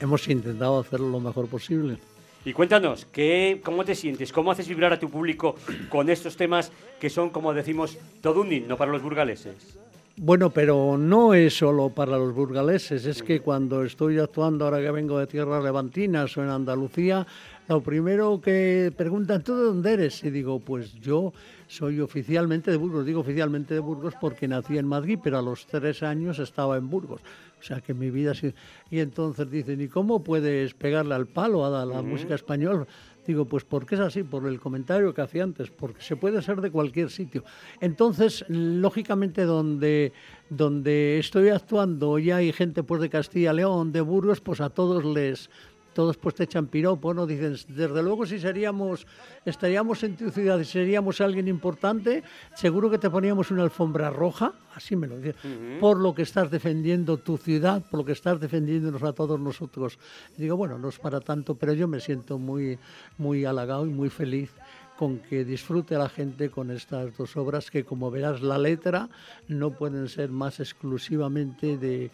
Hemos 0.00 0.26
intentado 0.28 0.80
hacerlo 0.80 1.10
lo 1.10 1.20
mejor 1.20 1.46
posible. 1.46 1.98
Y 2.46 2.54
cuéntanos, 2.54 3.06
¿qué, 3.12 3.60
¿cómo 3.62 3.84
te 3.84 3.94
sientes? 3.94 4.32
¿Cómo 4.32 4.50
haces 4.50 4.66
vibrar 4.66 4.94
a 4.94 4.98
tu 4.98 5.10
público 5.10 5.56
con 5.90 6.08
estos 6.08 6.36
temas 6.36 6.72
que 6.98 7.10
son, 7.10 7.28
como 7.30 7.52
decimos, 7.52 7.98
todo 8.22 8.40
un 8.40 8.52
himno 8.52 8.78
para 8.78 8.92
los 8.92 9.02
burgaleses? 9.02 9.78
Bueno, 10.16 10.50
pero 10.50 10.96
no 10.96 11.34
es 11.34 11.58
solo 11.58 11.88
para 11.88 12.16
los 12.16 12.32
burgaleses, 12.32 13.04
es 13.04 13.20
que 13.20 13.40
cuando 13.40 13.82
estoy 13.82 14.20
actuando, 14.20 14.64
ahora 14.64 14.80
que 14.80 14.92
vengo 14.92 15.18
de 15.18 15.26
tierras 15.26 15.64
levantinas 15.64 16.36
o 16.36 16.42
en 16.44 16.50
Andalucía, 16.50 17.26
lo 17.68 17.80
primero 17.80 18.40
que 18.40 18.92
preguntan, 18.96 19.42
¿tú 19.42 19.56
de 19.56 19.64
dónde 19.64 19.92
eres? 19.92 20.22
Y 20.22 20.30
digo, 20.30 20.60
pues 20.60 20.94
yo 21.00 21.32
soy 21.66 21.98
oficialmente 21.98 22.70
de 22.70 22.76
Burgos, 22.76 23.04
digo 23.04 23.22
oficialmente 23.22 23.74
de 23.74 23.80
Burgos 23.80 24.14
porque 24.20 24.46
nací 24.46 24.78
en 24.78 24.86
Madrid, 24.86 25.18
pero 25.20 25.38
a 25.38 25.42
los 25.42 25.66
tres 25.66 26.04
años 26.04 26.38
estaba 26.38 26.76
en 26.76 26.88
Burgos. 26.88 27.20
O 27.58 27.62
sea 27.62 27.80
que 27.80 27.92
mi 27.92 28.10
vida 28.10 28.32
ha 28.32 28.34
sido... 28.34 28.52
Y 28.90 29.00
entonces 29.00 29.50
dicen, 29.50 29.80
¿y 29.80 29.88
cómo 29.88 30.22
puedes 30.22 30.74
pegarle 30.74 31.14
al 31.14 31.26
palo 31.26 31.64
a 31.64 31.84
la 31.84 32.02
música 32.02 32.36
española? 32.36 32.86
Digo, 33.26 33.46
pues 33.46 33.64
porque 33.64 33.94
es 33.94 34.00
así, 34.00 34.22
por 34.22 34.46
el 34.46 34.60
comentario 34.60 35.14
que 35.14 35.22
hacía 35.22 35.44
antes, 35.44 35.70
porque 35.70 36.02
se 36.02 36.16
puede 36.16 36.42
ser 36.42 36.60
de 36.60 36.70
cualquier 36.70 37.10
sitio. 37.10 37.44
Entonces, 37.80 38.44
lógicamente, 38.48 39.44
donde, 39.44 40.12
donde 40.50 41.18
estoy 41.18 41.48
actuando 41.48 42.18
ya 42.18 42.36
hay 42.36 42.52
gente 42.52 42.82
pues, 42.82 43.00
de 43.00 43.08
Castilla 43.08 43.52
León, 43.52 43.92
de 43.92 44.02
Burgos, 44.02 44.40
pues 44.40 44.60
a 44.60 44.70
todos 44.70 45.04
les, 45.04 45.48
todos 45.94 46.16
pues 46.16 46.34
te 46.34 46.44
echan 46.44 46.66
piropo, 46.66 47.14
¿no? 47.14 47.26
Dicen, 47.26 47.56
desde 47.68 48.02
luego 48.02 48.26
si 48.26 48.38
seríamos, 48.38 49.06
estaríamos 49.44 50.02
en 50.02 50.16
tu 50.16 50.30
ciudad 50.30 50.58
y 50.58 50.64
seríamos 50.64 51.20
alguien 51.20 51.48
importante, 51.48 52.22
seguro 52.54 52.90
que 52.90 52.98
te 52.98 53.08
poníamos 53.08 53.50
una 53.50 53.62
alfombra 53.62 54.10
roja, 54.10 54.52
así 54.74 54.96
me 54.96 55.06
lo 55.06 55.16
dicen, 55.18 55.78
por 55.80 55.98
lo 55.98 56.14
que 56.14 56.22
estás 56.22 56.50
defendiendo 56.50 57.16
tu 57.16 57.38
ciudad, 57.38 57.82
por 57.90 58.00
lo 58.00 58.04
que 58.04 58.12
estás 58.12 58.40
defendiéndonos 58.40 59.02
a 59.02 59.12
todos 59.12 59.40
nosotros. 59.40 59.98
digo, 60.36 60.56
bueno, 60.56 60.78
no 60.78 60.88
es 60.88 60.98
para 60.98 61.20
tanto, 61.20 61.54
pero 61.54 61.72
yo 61.72 61.88
me 61.88 62.00
siento 62.00 62.38
muy, 62.38 62.78
muy 63.16 63.44
halagado 63.44 63.86
y 63.86 63.90
muy 63.90 64.10
feliz 64.10 64.50
con 64.96 65.18
que 65.18 65.44
disfrute 65.44 65.98
la 65.98 66.08
gente 66.08 66.50
con 66.50 66.70
estas 66.70 67.16
dos 67.16 67.36
obras 67.36 67.70
que 67.70 67.84
como 67.84 68.10
verás 68.10 68.42
la 68.42 68.58
letra 68.58 69.08
no 69.48 69.70
pueden 69.70 70.08
ser 70.08 70.30
más 70.30 70.60
exclusivamente 70.60 71.76
de, 71.76 72.10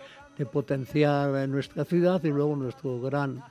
potenciar 0.47 1.49
nuestra 1.49 1.85
ciudad 1.85 2.23
y 2.25 2.29
luego 2.29 2.57
nuestro 2.57 3.01
gran 3.01 3.43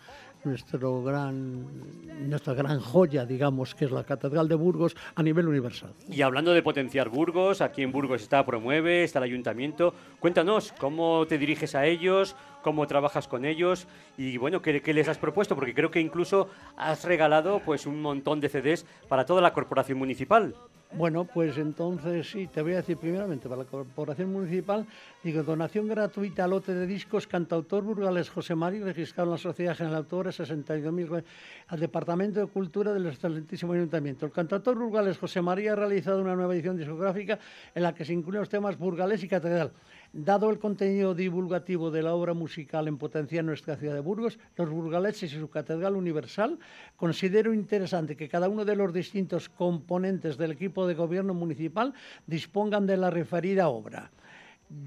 nuestro 0.43 1.03
gran, 1.03 2.29
nuestra 2.29 2.53
gran 2.53 2.79
joya, 2.79 3.25
digamos, 3.25 3.75
que 3.75 3.85
es 3.85 3.91
la 3.91 4.03
Catedral 4.03 4.47
de 4.47 4.55
Burgos 4.55 4.95
a 5.15 5.23
nivel 5.23 5.47
universal. 5.47 5.93
Y 6.09 6.21
hablando 6.21 6.53
de 6.53 6.61
potenciar 6.61 7.09
Burgos, 7.09 7.61
aquí 7.61 7.81
en 7.83 7.91
Burgos 7.91 8.21
está 8.21 8.45
Promueve, 8.45 9.03
está 9.03 9.19
el 9.19 9.25
Ayuntamiento. 9.25 9.93
Cuéntanos 10.19 10.73
cómo 10.79 11.25
te 11.27 11.37
diriges 11.37 11.75
a 11.75 11.85
ellos, 11.85 12.35
cómo 12.61 12.87
trabajas 12.87 13.27
con 13.27 13.45
ellos 13.45 13.87
y 14.17 14.37
bueno, 14.37 14.61
¿qué, 14.61 14.81
les 14.93 15.07
has 15.07 15.17
propuesto? 15.17 15.55
Porque 15.55 15.73
creo 15.73 15.91
que 15.91 15.99
incluso 15.99 16.49
has 16.77 17.03
regalado 17.03 17.61
pues 17.65 17.85
un 17.85 18.01
montón 18.01 18.39
de 18.39 18.49
CDs 18.49 18.85
para 19.07 19.25
toda 19.25 19.41
la 19.41 19.53
corporación 19.53 19.97
municipal. 19.97 20.55
Bueno, 20.91 21.23
pues 21.23 21.55
entonces 21.59 22.31
sí, 22.31 22.47
te 22.47 22.63
voy 22.63 22.73
a 22.73 22.77
decir 22.77 22.97
primeramente, 22.97 23.47
para 23.47 23.61
la 23.61 23.69
Corporación 23.69 24.33
Municipal, 24.33 24.87
digo, 25.23 25.43
donación 25.43 25.87
gratuita 25.87 26.45
al 26.45 26.49
lote 26.49 26.73
de 26.73 26.87
discos, 26.87 27.27
cantautor 27.27 27.83
burgales 27.83 28.31
José 28.31 28.55
Mari, 28.55 28.79
registrado 28.79 29.29
en 29.29 29.31
la 29.33 29.37
Sociedad 29.37 29.77
General 29.77 29.93
de 29.93 29.99
Autores, 29.99 30.39
62.000, 30.39 31.23
al 31.67 31.79
Departamento 31.79 32.39
de 32.39 32.47
Cultura 32.47 32.91
del 32.91 33.05
excelentísimo 33.05 33.73
Ayuntamiento. 33.73 34.25
El 34.25 34.31
cantautor 34.31 34.79
burgales 34.79 35.19
José 35.19 35.43
María 35.43 35.73
ha 35.73 35.75
realizado 35.75 36.21
una 36.21 36.35
nueva 36.35 36.55
edición 36.55 36.75
discográfica 36.75 37.37
en 37.75 37.83
la 37.83 37.93
que 37.93 38.03
se 38.03 38.13
incluyen 38.13 38.39
los 38.39 38.49
temas 38.49 38.75
burgales 38.75 39.23
y 39.23 39.27
catedral. 39.27 39.71
Dado 40.11 40.49
el 40.49 40.57
contenido 40.57 41.13
divulgativo 41.13 41.91
de 41.91 42.01
la 42.01 42.15
obra 42.15 42.33
musical 42.33 42.87
en 42.87 42.97
potencia 42.97 43.41
en 43.41 43.45
nuestra 43.45 43.75
ciudad 43.75 43.93
de 43.93 43.99
Burgos, 43.99 44.39
los 44.55 44.67
burgaleses 44.67 45.31
y 45.31 45.37
su 45.37 45.51
Catedral 45.51 45.95
Universal, 45.95 46.57
considero 46.95 47.53
interesante 47.53 48.17
que 48.17 48.27
cada 48.27 48.49
uno 48.49 48.65
de 48.65 48.75
los 48.75 48.91
distintos 48.91 49.49
componentes 49.49 50.35
del 50.35 50.53
equipo 50.53 50.87
de 50.87 50.95
gobierno 50.95 51.35
municipal 51.35 51.93
dispongan 52.25 52.87
de 52.87 52.97
la 52.97 53.11
referida 53.11 53.69
obra. 53.69 54.09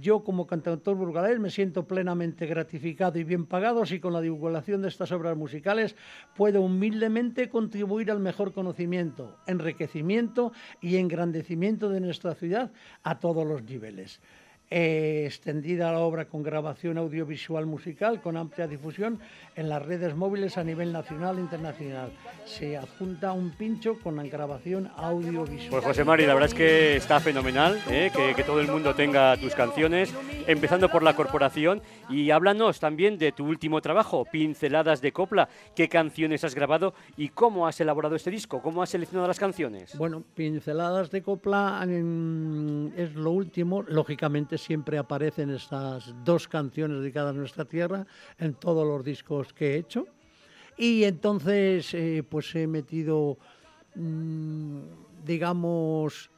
Yo 0.01 0.25
como 0.25 0.49
cantautor 0.49 0.97
burgalés 0.97 1.39
me 1.39 1.51
siento 1.51 1.87
plenamente 1.87 2.47
gratificado 2.47 3.17
y 3.21 3.25
bien 3.25 3.47
pagado 3.47 3.87
si 3.87 4.01
con 4.01 4.13
la 4.13 4.21
divulgación 4.21 4.83
de 4.83 4.89
estas 4.89 5.13
obras 5.13 5.37
musicales 5.37 5.95
puedo 6.35 6.63
humildemente 6.63 7.49
contribuir 7.49 8.11
al 8.11 8.19
mejor 8.19 8.53
conocimiento, 8.53 9.39
enriquecimiento 9.47 10.53
y 10.81 10.97
engrandecimiento 10.97 11.89
de 11.91 12.01
nuestra 12.01 12.35
ciudad 12.35 12.73
a 13.05 13.21
todos 13.21 13.47
los 13.47 13.63
niveles. 13.63 14.21
Eh, 14.75 15.25
extendida 15.27 15.93
la 15.93 15.99
obra 15.99 16.25
con 16.25 16.43
grabación 16.43 16.97
audiovisual 16.97 17.67
musical 17.67 18.23
con 18.23 18.39
amplia 18.39 18.67
difusión 18.67 19.21
en 19.55 19.69
las 19.69 19.85
redes 19.85 20.17
móviles 20.17 20.57
a 20.57 20.65
nivel 20.65 20.93
nacional 20.93 21.37
e 21.37 21.43
internacional. 21.43 22.11
Se 22.47 22.79
adjunta 22.79 23.33
un 23.33 23.51
pincho 23.51 23.99
con 24.03 24.17
la 24.17 24.23
grabación 24.23 24.91
audiovisual. 24.97 25.69
Pues 25.69 25.85
José 25.85 26.05
Mari, 26.05 26.25
la 26.25 26.33
verdad 26.33 26.49
es 26.49 26.55
que 26.55 26.97
está 26.97 27.21
fenomenal 27.21 27.83
¿eh? 27.91 28.11
que, 28.17 28.35
que 28.35 28.45
todo 28.45 28.61
el 28.61 28.69
mundo 28.69 28.95
tenga 28.95 29.37
tus 29.37 29.55
canciones, 29.55 30.11
empezando 30.47 30.89
por 30.89 31.03
la 31.03 31.15
corporación. 31.15 31.83
Y 32.09 32.31
háblanos 32.31 32.81
también 32.81 33.19
de 33.19 33.33
tu 33.33 33.45
último 33.45 33.83
trabajo, 33.83 34.25
Pinceladas 34.25 35.03
de 35.03 35.13
Copla. 35.13 35.51
¿Qué 35.77 35.91
canciones 35.91 36.45
has 36.45 36.55
grabado 36.55 36.95
y 37.19 37.29
cómo 37.29 37.67
has 37.67 37.79
elaborado 37.81 38.17
este 38.17 38.31
disco? 38.31 38.63
¿Cómo 38.63 38.83
has 38.83 38.89
seleccionado 38.89 39.29
las 39.29 39.39
canciones? 39.39 39.97
Bueno, 39.99 40.23
Pinceladas 40.35 41.11
de 41.11 41.23
Copla 41.23 41.85
mm, 41.87 42.93
es 42.97 43.15
lo 43.15 43.33
último. 43.33 43.83
Lógicamente 43.83 44.62
siempre 44.63 44.99
aparecen 44.99 45.51
estas 45.51 46.15
dos 46.25 46.49
canciones 46.49 47.01
dedicadas 47.01 47.35
a 47.35 47.39
nuestra 47.39 47.65
tierra 47.65 48.07
en 48.39 48.55
todos 48.55 48.87
los 48.87 49.05
discos 49.05 49.53
que 49.53 49.75
he 49.75 49.77
hecho. 49.77 50.07
Y 50.77 51.05
entonces, 51.05 51.93
eh, 51.95 52.25
pues 52.29 52.55
he 52.55 52.67
metido, 52.67 53.39
mm, 53.95 54.81
digamos, 55.25 56.31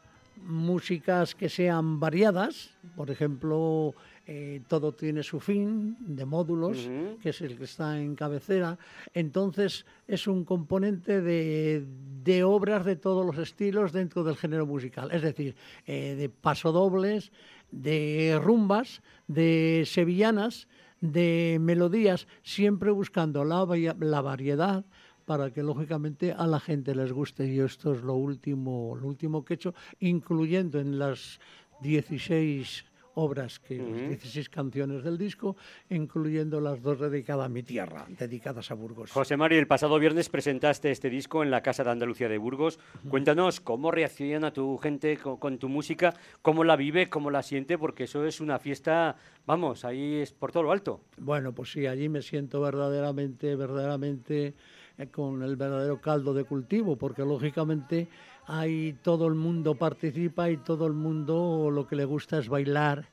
músicas 0.42 1.34
que 1.34 1.48
sean 1.48 2.00
variadas. 2.00 2.70
Por 2.96 3.10
ejemplo, 3.10 3.94
eh, 4.26 4.62
todo 4.68 4.92
tiene 4.92 5.22
su 5.22 5.38
fin 5.38 5.96
de 6.00 6.24
módulos, 6.24 6.88
que 7.22 7.28
es 7.30 7.40
el 7.42 7.58
que 7.58 7.64
está 7.64 8.00
en 8.00 8.14
cabecera. 8.14 8.78
Entonces 9.12 9.84
es 10.08 10.26
un 10.26 10.44
componente 10.44 11.20
de, 11.20 11.84
de 12.22 12.42
obras 12.42 12.84
de 12.86 12.96
todos 12.96 13.24
los 13.24 13.36
estilos 13.38 13.92
dentro 13.92 14.24
del 14.24 14.36
género 14.36 14.66
musical, 14.66 15.10
es 15.12 15.22
decir, 15.22 15.54
eh, 15.86 16.14
de 16.16 16.28
pasodobles, 16.30 17.32
de 17.74 18.38
rumbas, 18.42 19.02
de 19.26 19.84
sevillanas, 19.86 20.68
de 21.00 21.58
melodías, 21.60 22.26
siempre 22.42 22.90
buscando 22.90 23.44
la, 23.44 23.64
variedad 23.64 24.84
para 25.24 25.52
que 25.52 25.62
lógicamente 25.62 26.32
a 26.32 26.46
la 26.46 26.60
gente 26.60 26.94
les 26.94 27.12
guste. 27.12 27.46
Y 27.46 27.60
esto 27.60 27.94
es 27.94 28.02
lo 28.02 28.14
último, 28.14 28.96
lo 29.00 29.08
último 29.08 29.44
que 29.44 29.54
he 29.54 29.56
hecho, 29.56 29.74
incluyendo 30.00 30.78
en 30.80 30.98
las 30.98 31.40
16 31.82 32.84
obras, 33.14 33.58
que 33.58 33.76
16 33.78 34.48
canciones 34.48 35.02
del 35.04 35.18
disco, 35.18 35.56
incluyendo 35.90 36.60
las 36.60 36.82
dos 36.82 37.00
dedicadas 37.00 37.46
a 37.46 37.48
mi 37.48 37.62
tierra, 37.62 38.06
dedicadas 38.08 38.70
a 38.70 38.74
Burgos. 38.74 39.10
José 39.10 39.36
Mario, 39.36 39.58
el 39.58 39.66
pasado 39.66 39.98
viernes 39.98 40.28
presentaste 40.28 40.90
este 40.90 41.10
disco 41.10 41.42
en 41.42 41.50
la 41.50 41.62
Casa 41.62 41.84
de 41.84 41.90
Andalucía 41.90 42.28
de 42.28 42.38
Burgos. 42.38 42.78
Cuéntanos 43.08 43.60
cómo 43.60 43.90
reacciona 43.90 44.52
tu 44.52 44.76
gente 44.78 45.16
con, 45.16 45.58
tu 45.58 45.68
música, 45.68 46.14
cómo 46.42 46.64
la 46.64 46.76
vive, 46.76 47.08
cómo 47.08 47.30
la 47.30 47.42
siente, 47.42 47.78
porque 47.78 48.04
eso 48.04 48.24
es 48.24 48.40
una 48.40 48.58
fiesta, 48.58 49.16
vamos, 49.46 49.84
ahí 49.84 50.16
es 50.16 50.32
por 50.32 50.52
todo 50.52 50.64
lo 50.64 50.72
alto. 50.72 51.00
Bueno, 51.18 51.52
pues 51.52 51.72
sí, 51.72 51.86
allí 51.86 52.08
me 52.08 52.22
siento 52.22 52.60
verdaderamente, 52.60 53.56
verdaderamente 53.56 54.54
eh, 54.98 55.06
con 55.08 55.42
el 55.42 55.56
verdadero 55.56 56.00
caldo 56.00 56.34
de 56.34 56.44
cultivo, 56.44 56.96
porque 56.96 57.22
lógicamente 57.22 58.08
ahí 58.46 58.96
todo 59.02 59.26
el 59.26 59.34
mundo 59.34 59.74
participa 59.74 60.50
y 60.50 60.56
todo 60.56 60.86
el 60.86 60.92
mundo 60.92 61.70
lo 61.72 61.86
que 61.86 61.96
le 61.96 62.04
gusta 62.04 62.38
es 62.38 62.48
bailar 62.48 63.08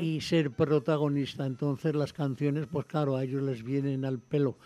y 0.00 0.20
ser 0.20 0.50
protagonista. 0.50 1.46
Entonces 1.46 1.94
las 1.94 2.12
canciones, 2.12 2.66
pues 2.70 2.86
claro, 2.86 3.16
a 3.16 3.24
ellos 3.24 3.42
les 3.42 3.62
vienen 3.62 4.04
al 4.04 4.18
pelo 4.18 4.56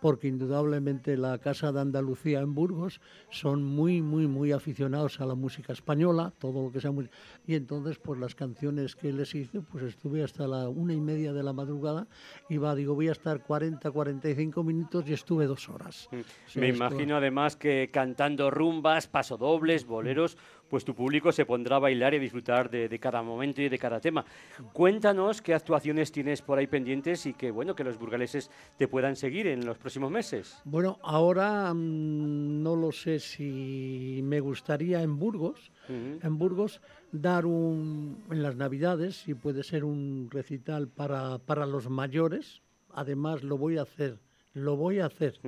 porque 0.00 0.28
indudablemente 0.28 1.16
la 1.16 1.38
Casa 1.38 1.72
de 1.72 1.80
Andalucía 1.80 2.40
en 2.40 2.54
Burgos 2.54 3.00
son 3.30 3.64
muy, 3.64 4.02
muy, 4.02 4.26
muy 4.26 4.52
aficionados 4.52 5.20
a 5.20 5.26
la 5.26 5.34
música 5.34 5.72
española, 5.72 6.32
todo 6.38 6.62
lo 6.62 6.72
que 6.72 6.80
sea 6.80 6.90
música. 6.90 7.14
Y 7.46 7.54
entonces, 7.54 7.98
pues 7.98 8.18
las 8.20 8.34
canciones 8.34 8.94
que 8.94 9.12
les 9.12 9.34
hice, 9.34 9.60
pues 9.60 9.84
estuve 9.84 10.22
hasta 10.22 10.46
la 10.46 10.68
una 10.68 10.92
y 10.92 11.00
media 11.00 11.32
de 11.32 11.42
la 11.42 11.52
madrugada, 11.52 12.06
iba, 12.48 12.74
digo, 12.74 12.94
voy 12.94 13.08
a 13.08 13.12
estar 13.12 13.42
40, 13.42 13.90
45 13.90 14.62
minutos 14.62 15.04
y 15.08 15.12
estuve 15.12 15.46
dos 15.46 15.68
horas. 15.68 16.08
Mm. 16.12 16.58
Me 16.60 16.68
imagino 16.68 17.16
además 17.16 17.56
que 17.56 17.90
cantando 17.92 18.50
rumbas, 18.50 19.06
pasodobles, 19.06 19.86
boleros, 19.86 20.36
pues 20.68 20.84
tu 20.84 20.94
público 20.94 21.32
se 21.32 21.46
pondrá 21.46 21.76
a 21.76 21.78
bailar 21.80 22.14
y 22.14 22.18
a 22.18 22.20
disfrutar 22.20 22.70
de, 22.70 22.98
cada 22.98 23.22
momento 23.22 23.62
y 23.62 23.68
de 23.68 23.78
cada 23.78 24.00
tema. 24.00 24.24
Cuéntanos 24.72 25.40
qué 25.42 25.54
actuaciones 25.54 26.12
tienes 26.12 26.42
por 26.42 26.58
ahí 26.58 26.66
pendientes 26.66 27.26
y 27.26 27.34
que, 27.34 27.50
bueno, 27.50 27.74
que 27.74 27.84
los 27.84 27.98
burgaleses 27.98 28.50
te 28.76 28.88
puedan 28.88 29.16
seguir 29.16 29.46
en 29.46 29.64
los 29.64 29.78
próximos 29.78 30.10
meses. 30.10 30.60
Bueno, 30.64 30.98
ahora 31.02 31.72
mm, 31.72 32.62
no 32.62 32.76
lo 32.76 32.92
sé 32.92 33.18
si 33.18 34.20
me 34.22 34.40
gustaría 34.40 35.02
en 35.02 35.18
Burgos, 35.18 35.70
en 35.88 36.38
Burgos, 36.38 36.82
dar 37.12 37.46
un, 37.46 38.22
en 38.30 38.42
las 38.42 38.56
Navidades, 38.56 39.22
si 39.22 39.32
puede 39.32 39.62
ser 39.62 39.84
un 39.84 40.28
recital 40.30 40.88
para, 40.88 41.38
para 41.38 41.64
los 41.64 41.88
mayores. 41.88 42.60
Además, 42.92 43.42
lo 43.42 43.56
voy 43.56 43.78
a 43.78 43.82
hacer, 43.82 44.18
lo 44.52 44.76
voy 44.76 45.00
a 45.00 45.06
hacer 45.06 45.40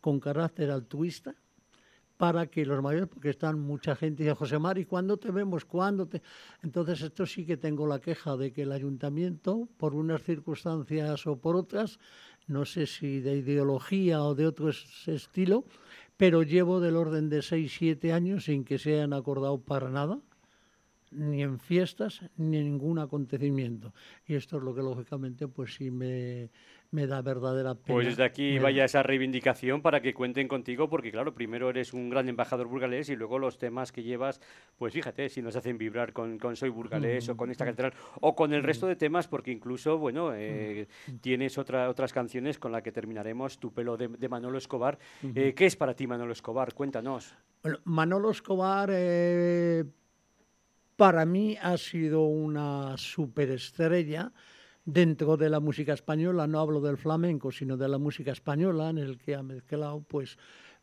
con 0.00 0.20
carácter 0.20 0.70
altruista 0.70 1.34
para 2.16 2.46
que 2.46 2.64
los 2.64 2.80
mayores, 2.82 3.08
porque 3.08 3.30
están 3.30 3.58
mucha 3.60 3.96
gente, 3.96 4.22
dice 4.22 4.34
José 4.34 4.58
Mari, 4.58 4.84
¿cuándo 4.84 5.16
te 5.16 5.30
vemos? 5.30 5.64
¿Cuándo 5.64 6.06
te...? 6.06 6.22
Entonces 6.62 7.02
esto 7.02 7.26
sí 7.26 7.44
que 7.44 7.56
tengo 7.56 7.86
la 7.86 8.00
queja 8.00 8.36
de 8.36 8.52
que 8.52 8.62
el 8.62 8.72
ayuntamiento, 8.72 9.68
por 9.76 9.94
unas 9.94 10.22
circunstancias 10.22 11.26
o 11.26 11.36
por 11.40 11.56
otras, 11.56 11.98
no 12.46 12.64
sé 12.64 12.86
si 12.86 13.20
de 13.20 13.36
ideología 13.38 14.22
o 14.22 14.34
de 14.34 14.46
otro 14.46 14.70
estilo, 14.70 15.64
pero 16.16 16.42
llevo 16.42 16.80
del 16.80 16.96
orden 16.96 17.28
de 17.28 17.42
6, 17.42 17.72
7 17.76 18.12
años 18.12 18.44
sin 18.44 18.64
que 18.64 18.78
se 18.78 18.94
hayan 18.94 19.12
acordado 19.12 19.58
para 19.58 19.90
nada, 19.90 20.20
ni 21.10 21.42
en 21.42 21.58
fiestas, 21.58 22.20
ni 22.36 22.58
en 22.58 22.64
ningún 22.64 22.98
acontecimiento. 22.98 23.94
Y 24.26 24.34
esto 24.34 24.58
es 24.58 24.62
lo 24.62 24.74
que 24.74 24.82
lógicamente 24.82 25.48
pues 25.48 25.74
sí 25.74 25.90
me, 25.90 26.50
me 26.94 27.08
da 27.08 27.20
verdadera 27.22 27.74
pena. 27.74 27.94
Pues 27.94 28.06
desde 28.06 28.24
aquí 28.24 28.58
vaya 28.60 28.84
esa 28.84 29.02
reivindicación 29.02 29.82
para 29.82 30.00
que 30.00 30.14
cuenten 30.14 30.46
contigo, 30.46 30.88
porque 30.88 31.10
claro, 31.10 31.34
primero 31.34 31.68
eres 31.68 31.92
un 31.92 32.08
gran 32.08 32.28
embajador 32.28 32.68
burgalés 32.68 33.08
y 33.08 33.16
luego 33.16 33.40
los 33.40 33.58
temas 33.58 33.90
que 33.90 34.04
llevas, 34.04 34.40
pues 34.78 34.94
fíjate, 34.94 35.28
si 35.28 35.42
nos 35.42 35.56
hacen 35.56 35.76
vibrar 35.76 36.12
con, 36.12 36.38
Soy 36.54 36.68
Burgalés 36.68 37.28
o 37.28 37.36
con 37.36 37.50
esta 37.50 37.64
catedral 37.64 37.94
o 38.20 38.36
con 38.36 38.54
el 38.54 38.62
resto 38.62 38.86
de 38.86 38.94
temas, 38.94 39.26
porque 39.26 39.50
incluso, 39.50 39.98
bueno, 39.98 40.32
eh, 40.34 40.86
tienes 41.20 41.58
otra, 41.58 41.90
otras 41.90 42.12
canciones 42.12 42.60
con 42.60 42.70
las 42.70 42.82
que 42.82 42.92
terminaremos, 42.92 43.58
Tu 43.58 43.72
pelo 43.72 43.96
de, 43.96 44.28
Manolo 44.28 44.58
Escobar. 44.58 44.98
Eh, 45.34 45.52
¿Qué 45.54 45.66
es 45.66 45.74
para 45.74 45.94
ti 45.94 46.06
Manolo 46.06 46.32
Escobar? 46.32 46.72
Cuéntanos. 46.74 47.34
Bueno, 47.62 47.78
Manolo 47.84 48.30
Escobar... 48.30 48.88
Eh, 48.92 49.84
para 50.96 51.24
mí 51.24 51.56
ha 51.60 51.76
sido 51.76 52.26
una 52.26 52.96
superestrella 52.96 54.32
dentro 54.84 55.36
de 55.36 55.50
la 55.50 55.60
música 55.60 55.92
española, 55.92 56.46
no 56.46 56.60
hablo 56.60 56.80
del 56.80 56.96
flamenco, 56.96 57.50
sino 57.50 57.76
de 57.76 57.88
la 57.88 57.98
música 57.98 58.32
española, 58.32 58.90
en 58.90 58.98
el 58.98 59.18
que 59.18 59.34
ha 59.34 59.42
mezclado 59.42 60.02
pues 60.02 60.38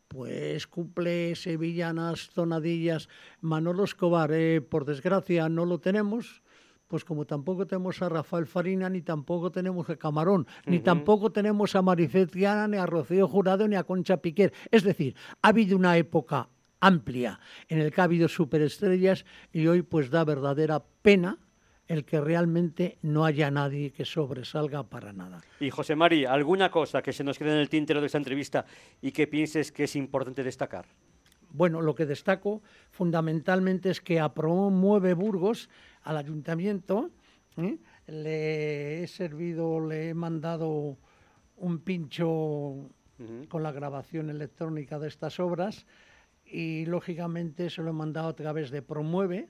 pues 0.08 0.66
cumple 0.66 1.34
sevillanas, 1.34 2.30
tonadillas. 2.34 3.08
Manolo 3.40 3.84
Escobar, 3.84 4.30
eh, 4.32 4.60
por 4.60 4.84
desgracia, 4.84 5.48
no 5.48 5.64
lo 5.64 5.80
tenemos, 5.80 6.42
pues 6.86 7.06
como 7.06 7.24
tampoco 7.24 7.66
tenemos 7.66 8.02
a 8.02 8.10
Rafael 8.10 8.46
Farina, 8.46 8.90
ni 8.90 9.00
tampoco 9.00 9.50
tenemos 9.50 9.88
a 9.88 9.96
Camarón, 9.96 10.46
ni 10.66 10.80
tampoco 10.80 11.32
tenemos 11.32 11.74
a 11.74 11.80
Marifet 11.80 12.30
Tiana, 12.30 12.68
ni 12.68 12.76
a 12.76 12.84
Rocío 12.84 13.26
Jurado, 13.26 13.66
ni 13.66 13.76
a 13.76 13.84
Concha 13.84 14.18
Piquer. 14.18 14.52
Es 14.70 14.82
decir, 14.82 15.16
ha 15.40 15.48
habido 15.48 15.78
una 15.78 15.96
época 15.96 16.50
amplia 16.80 17.40
en 17.68 17.78
el 17.78 17.90
que 17.90 18.00
ha 18.02 18.04
habido 18.04 18.28
superestrellas 18.28 19.24
y 19.52 19.66
hoy 19.68 19.80
pues 19.80 20.10
da 20.10 20.24
verdadera 20.24 20.84
pena 21.00 21.38
el 21.88 22.04
que 22.04 22.20
realmente 22.20 22.98
no 23.02 23.24
haya 23.24 23.50
nadie 23.50 23.90
que 23.90 24.04
sobresalga 24.04 24.84
para 24.84 25.12
nada. 25.12 25.42
Y 25.60 25.70
José 25.70 25.96
Mari, 25.96 26.24
¿alguna 26.24 26.70
cosa 26.70 27.02
que 27.02 27.12
se 27.12 27.24
nos 27.24 27.38
quede 27.38 27.52
en 27.52 27.58
el 27.58 27.68
tintero 27.68 28.00
de 28.00 28.06
esta 28.06 28.18
entrevista 28.18 28.64
y 29.00 29.12
que 29.12 29.26
pienses 29.26 29.72
que 29.72 29.84
es 29.84 29.96
importante 29.96 30.42
destacar? 30.42 30.86
Bueno, 31.50 31.82
lo 31.82 31.94
que 31.94 32.06
destaco 32.06 32.62
fundamentalmente 32.90 33.90
es 33.90 34.00
que 34.00 34.26
promueve 34.34 35.12
Burgos 35.12 35.68
al 36.02 36.16
ayuntamiento. 36.16 37.10
¿eh? 37.58 37.78
Le 38.06 39.02
he 39.02 39.06
servido, 39.06 39.80
le 39.80 40.08
he 40.08 40.14
mandado 40.14 40.96
un 41.56 41.78
pincho 41.80 42.90
con 43.48 43.62
la 43.62 43.70
grabación 43.70 44.30
electrónica 44.30 44.98
de 44.98 45.06
estas 45.06 45.38
obras 45.38 45.86
y 46.44 46.86
lógicamente 46.86 47.70
se 47.70 47.82
lo 47.82 47.90
he 47.90 47.92
mandado 47.92 48.28
a 48.28 48.34
través 48.34 48.70
de 48.70 48.82
Promueve 48.82 49.48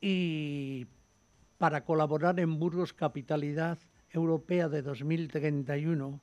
y 0.00 0.86
para 1.60 1.84
colaborar 1.84 2.40
en 2.40 2.58
Burgos 2.58 2.94
Capitalidad 2.94 3.76
Europea 4.08 4.70
de 4.70 4.80
2031. 4.80 6.18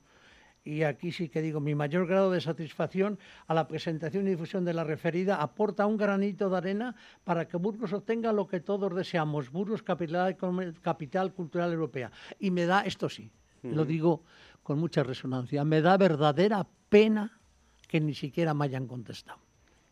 Y 0.64 0.82
aquí 0.82 1.12
sí 1.12 1.28
que 1.28 1.40
digo, 1.40 1.60
mi 1.60 1.76
mayor 1.76 2.08
grado 2.08 2.32
de 2.32 2.40
satisfacción 2.40 3.20
a 3.46 3.54
la 3.54 3.68
presentación 3.68 4.26
y 4.26 4.30
difusión 4.30 4.64
de 4.64 4.74
la 4.74 4.82
referida 4.82 5.40
aporta 5.40 5.86
un 5.86 5.96
granito 5.96 6.50
de 6.50 6.56
arena 6.56 6.96
para 7.22 7.46
que 7.46 7.56
Burgos 7.56 7.92
obtenga 7.92 8.32
lo 8.32 8.48
que 8.48 8.58
todos 8.58 8.92
deseamos, 8.92 9.52
Burgos 9.52 9.84
Capital, 9.84 10.36
Capital 10.82 11.32
Cultural 11.32 11.72
Europea. 11.72 12.10
Y 12.40 12.50
me 12.50 12.66
da, 12.66 12.80
esto 12.80 13.08
sí, 13.08 13.30
lo 13.62 13.84
digo 13.84 14.24
con 14.64 14.80
mucha 14.80 15.04
resonancia, 15.04 15.62
me 15.62 15.80
da 15.80 15.96
verdadera 15.96 16.66
pena 16.88 17.38
que 17.86 18.00
ni 18.00 18.12
siquiera 18.12 18.54
me 18.54 18.64
hayan 18.64 18.88
contestado 18.88 19.47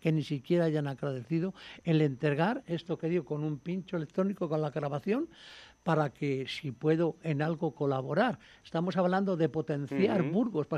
que 0.06 0.12
ni 0.12 0.22
siquiera 0.22 0.66
hayan 0.66 0.86
agradecido 0.86 1.52
el 1.82 2.00
entregar 2.00 2.62
esto 2.68 2.96
que 2.96 3.08
digo 3.08 3.24
con 3.24 3.42
un 3.42 3.58
pincho 3.58 3.96
electrónico 3.96 4.48
con 4.48 4.62
la 4.62 4.70
grabación 4.70 5.28
para 5.82 6.10
que 6.10 6.46
si 6.46 6.70
puedo 6.70 7.16
en 7.24 7.42
algo 7.42 7.74
colaborar. 7.74 8.38
Estamos 8.64 8.96
hablando 8.96 9.36
de 9.36 9.48
potenciar 9.48 10.22
Burgos 10.22 10.68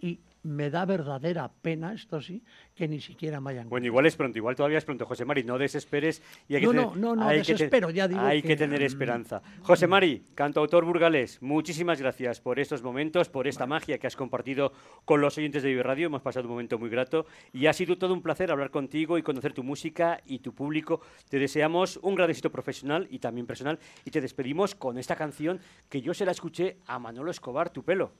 y 0.00 0.20
me 0.48 0.70
da 0.70 0.84
verdadera 0.84 1.50
pena, 1.62 1.92
esto 1.92 2.20
sí, 2.20 2.42
que 2.74 2.88
ni 2.88 3.00
siquiera 3.00 3.40
me 3.40 3.50
hayan. 3.50 3.68
Bueno, 3.68 3.86
igual 3.86 4.06
es 4.06 4.16
pronto, 4.16 4.38
igual 4.38 4.56
todavía 4.56 4.78
es 4.78 4.84
pronto, 4.84 5.06
José 5.06 5.24
Mari, 5.24 5.44
no 5.44 5.58
desesperes. 5.58 6.22
Y 6.48 6.56
hay 6.56 6.62
no, 6.62 6.72
no, 6.72 6.96
no, 6.96 7.14
no, 7.14 7.28
desespero, 7.28 7.90
ya 7.90 8.08
digo. 8.08 8.20
Hay 8.20 8.42
que, 8.42 8.56
tener 8.56 8.82
esperanza. 8.82 9.42
José 9.62 9.86
Mari, 9.86 10.24
cantautor 10.34 10.84
burgalés, 10.84 11.40
muchísimas 11.42 12.00
gracias 12.00 12.40
por 12.40 12.58
estos 12.58 12.82
momentos, 12.82 13.28
por 13.28 13.46
esta 13.46 13.66
magia 13.66 13.98
que 13.98 14.06
has 14.06 14.16
compartido 14.16 14.72
con 15.04 15.20
los 15.20 15.36
oyentes 15.38 15.62
de 15.62 15.68
Vive 15.68 15.82
Radio. 15.82 16.06
Hemos 16.06 16.22
pasado 16.22 16.46
un 16.46 16.52
momento 16.52 16.78
muy 16.78 16.88
grato 16.88 17.26
y 17.52 17.66
ha 17.66 17.72
sido 17.72 17.98
todo 17.98 18.14
un 18.14 18.22
placer 18.22 18.50
hablar 18.50 18.70
contigo 18.70 19.18
y 19.18 19.22
conocer 19.22 19.52
tu 19.52 19.62
música 19.62 20.20
y 20.26 20.38
tu 20.38 20.54
público. 20.54 21.00
Te 21.28 21.38
deseamos 21.38 21.98
un 22.02 22.14
gran 22.14 22.30
éxito 22.30 22.50
profesional 22.50 23.06
y 23.10 23.18
también 23.18 23.46
personal 23.46 23.78
y 24.04 24.10
te 24.10 24.20
despedimos 24.20 24.74
con 24.74 24.98
esta 24.98 25.14
canción 25.14 25.60
que 25.88 26.00
yo 26.00 26.14
se 26.14 26.24
la 26.24 26.32
escuché 26.32 26.78
a 26.86 26.98
Manolo 26.98 27.30
Escobar, 27.30 27.70
Tu 27.70 27.82
pelo. 27.82 28.12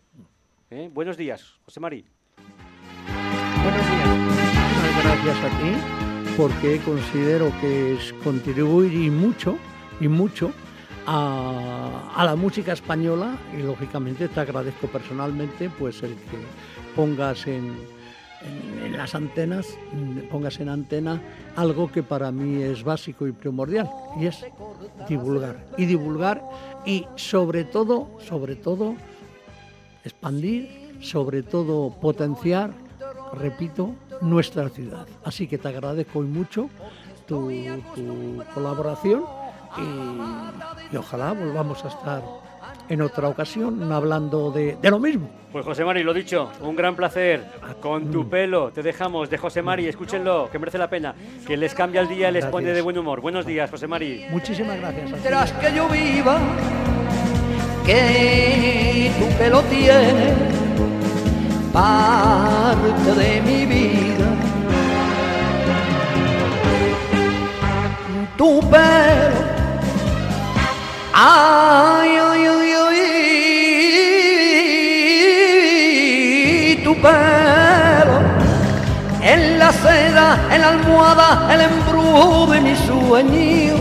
¿Eh? 0.71 0.91
Buenos 0.93 1.17
días, 1.17 1.59
José 1.65 1.81
Mari. 1.81 2.05
Gracias 5.03 5.37
a 5.45 5.49
ti 5.61 5.73
porque 6.37 6.81
considero 6.81 7.53
que 7.61 7.95
es 7.95 8.13
contribuir 8.25 8.93
y 8.95 9.11
mucho, 9.11 9.57
y 10.01 10.09
mucho 10.09 10.53
a, 11.07 12.23
la 12.25 12.37
música 12.37 12.73
española 12.73 13.37
y 13.57 13.63
lógicamente 13.63 14.29
te 14.29 14.41
agradezco 14.41 14.89
personalmente 14.89 15.71
pues 15.71 16.03
el 16.03 16.15
que 16.15 16.39
pongas 16.97 17.47
en, 17.47 17.77
las 18.93 19.15
antenas, 19.15 19.67
pongas 20.31 20.61
en 20.61 20.69
antena 20.69 21.21
algo 21.57 21.91
que 21.91 22.03
para 22.03 22.31
mí 22.31 22.63
es 22.63 22.83
básico 22.83 23.27
y 23.27 23.33
primordial 23.33 23.89
y 24.21 24.27
es 24.27 24.45
divulgar 25.09 25.65
y 25.77 25.87
divulgar 25.87 26.43
y 26.85 27.07
sobre 27.17 27.65
todo, 27.65 28.09
sobre 28.21 28.57
todo 28.57 28.95
expandir, 30.05 30.99
sobre 31.01 31.43
todo 31.43 31.91
potenciar 32.01 32.88
repito, 33.35 33.95
nuestra 34.21 34.69
ciudad. 34.69 35.07
Así 35.25 35.47
que 35.47 35.59
te 35.59 35.69
agradezco 35.69 36.21
mucho 36.23 36.69
tu, 37.27 37.51
colaboración 38.55 39.25
y, 40.93 40.97
ojalá 40.97 41.33
volvamos 41.33 41.85
a 41.85 41.89
estar 41.89 42.23
en 42.89 43.03
otra 43.03 43.29
ocasión 43.29 43.93
hablando 43.93 44.51
de, 44.51 44.79
lo 44.83 44.99
mismo. 44.99 45.29
Pues 45.53 45.65
José 45.65 45.85
Mari, 45.85 46.03
lo 46.03 46.15
dicho, 46.15 46.51
un 46.61 46.75
gran 46.75 46.97
placer. 46.97 47.45
Con 47.81 48.11
tu 48.11 48.25
mm. 48.25 48.31
pelo 48.31 48.71
te 48.71 48.83
dejamos 48.83 49.29
de 49.31 49.39
José 49.39 49.63
Mari, 49.63 49.87
escúchenlo, 49.87 50.49
que 50.51 50.59
merece 50.59 50.79
la 50.79 50.89
pena, 50.89 51.15
que 51.47 51.57
les 51.57 51.75
cambia 51.75 52.01
el 52.01 52.09
día 52.09 52.31
y 52.31 52.33
les 52.33 52.47
pone 52.47 52.73
de 52.73 52.81
buen 52.81 52.97
humor. 52.97 53.21
Buenos 53.21 53.45
días, 53.47 53.71
José 53.71 53.87
Mari. 53.87 54.27
Muchísimas 54.31 54.79
gracias. 54.79 55.23
Tras 55.23 55.53
que 55.53 55.75
yo 55.75 55.89
viva, 55.89 56.39
que 57.85 59.11
tu 59.19 59.39
pelo 59.39 59.63
tiene 59.63 60.58
parte 61.79 63.11
de 63.21 63.31
mi 63.47 63.61
vida. 63.75 64.29
Tu 68.39 68.51
pelo, 68.73 69.41
ay, 71.13 72.11
ay, 72.29 72.43
ay, 72.55 72.73
ay, 72.85 73.05
tu 76.85 76.93
pelo, 77.05 78.17
en 79.33 79.41
la 79.61 79.71
seda, 79.85 80.29
en 80.53 80.61
la 80.63 80.69
almohada, 80.75 81.31
el 81.53 81.61
embrujo 81.71 82.47
de 82.53 82.59
mi 82.67 82.75
sueño, 82.89 83.77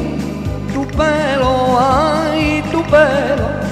tu 0.73 0.81
pelo, 0.99 1.51
ay, 1.79 2.63
tu 2.71 2.79
pelo 2.93 3.66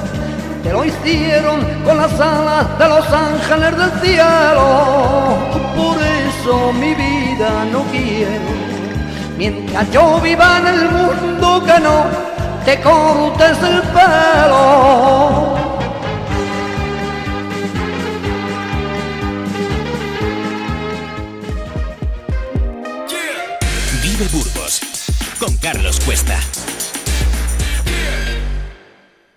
te 0.66 0.74
lo 0.74 0.84
hicieron 0.84 1.64
con 1.86 1.96
las 1.96 2.20
alas 2.20 2.80
de 2.80 2.90
los 2.90 3.06
ángeles 3.12 3.78
del 3.78 3.92
cielo. 4.02 5.38
Por 5.76 5.98
eso 6.02 6.74
mi 6.74 6.96
vida 6.96 7.66
no 7.72 7.84
quiero, 7.92 8.50
mientras 9.38 9.92
yo 9.92 10.20
viva 10.22 10.58
en 10.58 10.68
el 10.68 10.90
mundo 10.90 11.64
que 11.64 11.80
no 11.80 12.06
te 12.66 12.82
cortes 12.82 13.58
el 13.62 13.82
pelo. 13.94 15.56
Vive 24.02 24.28
Burgos 24.32 24.82
con 25.40 25.56
Carlos 25.58 26.00
Cuesta. 26.00 26.40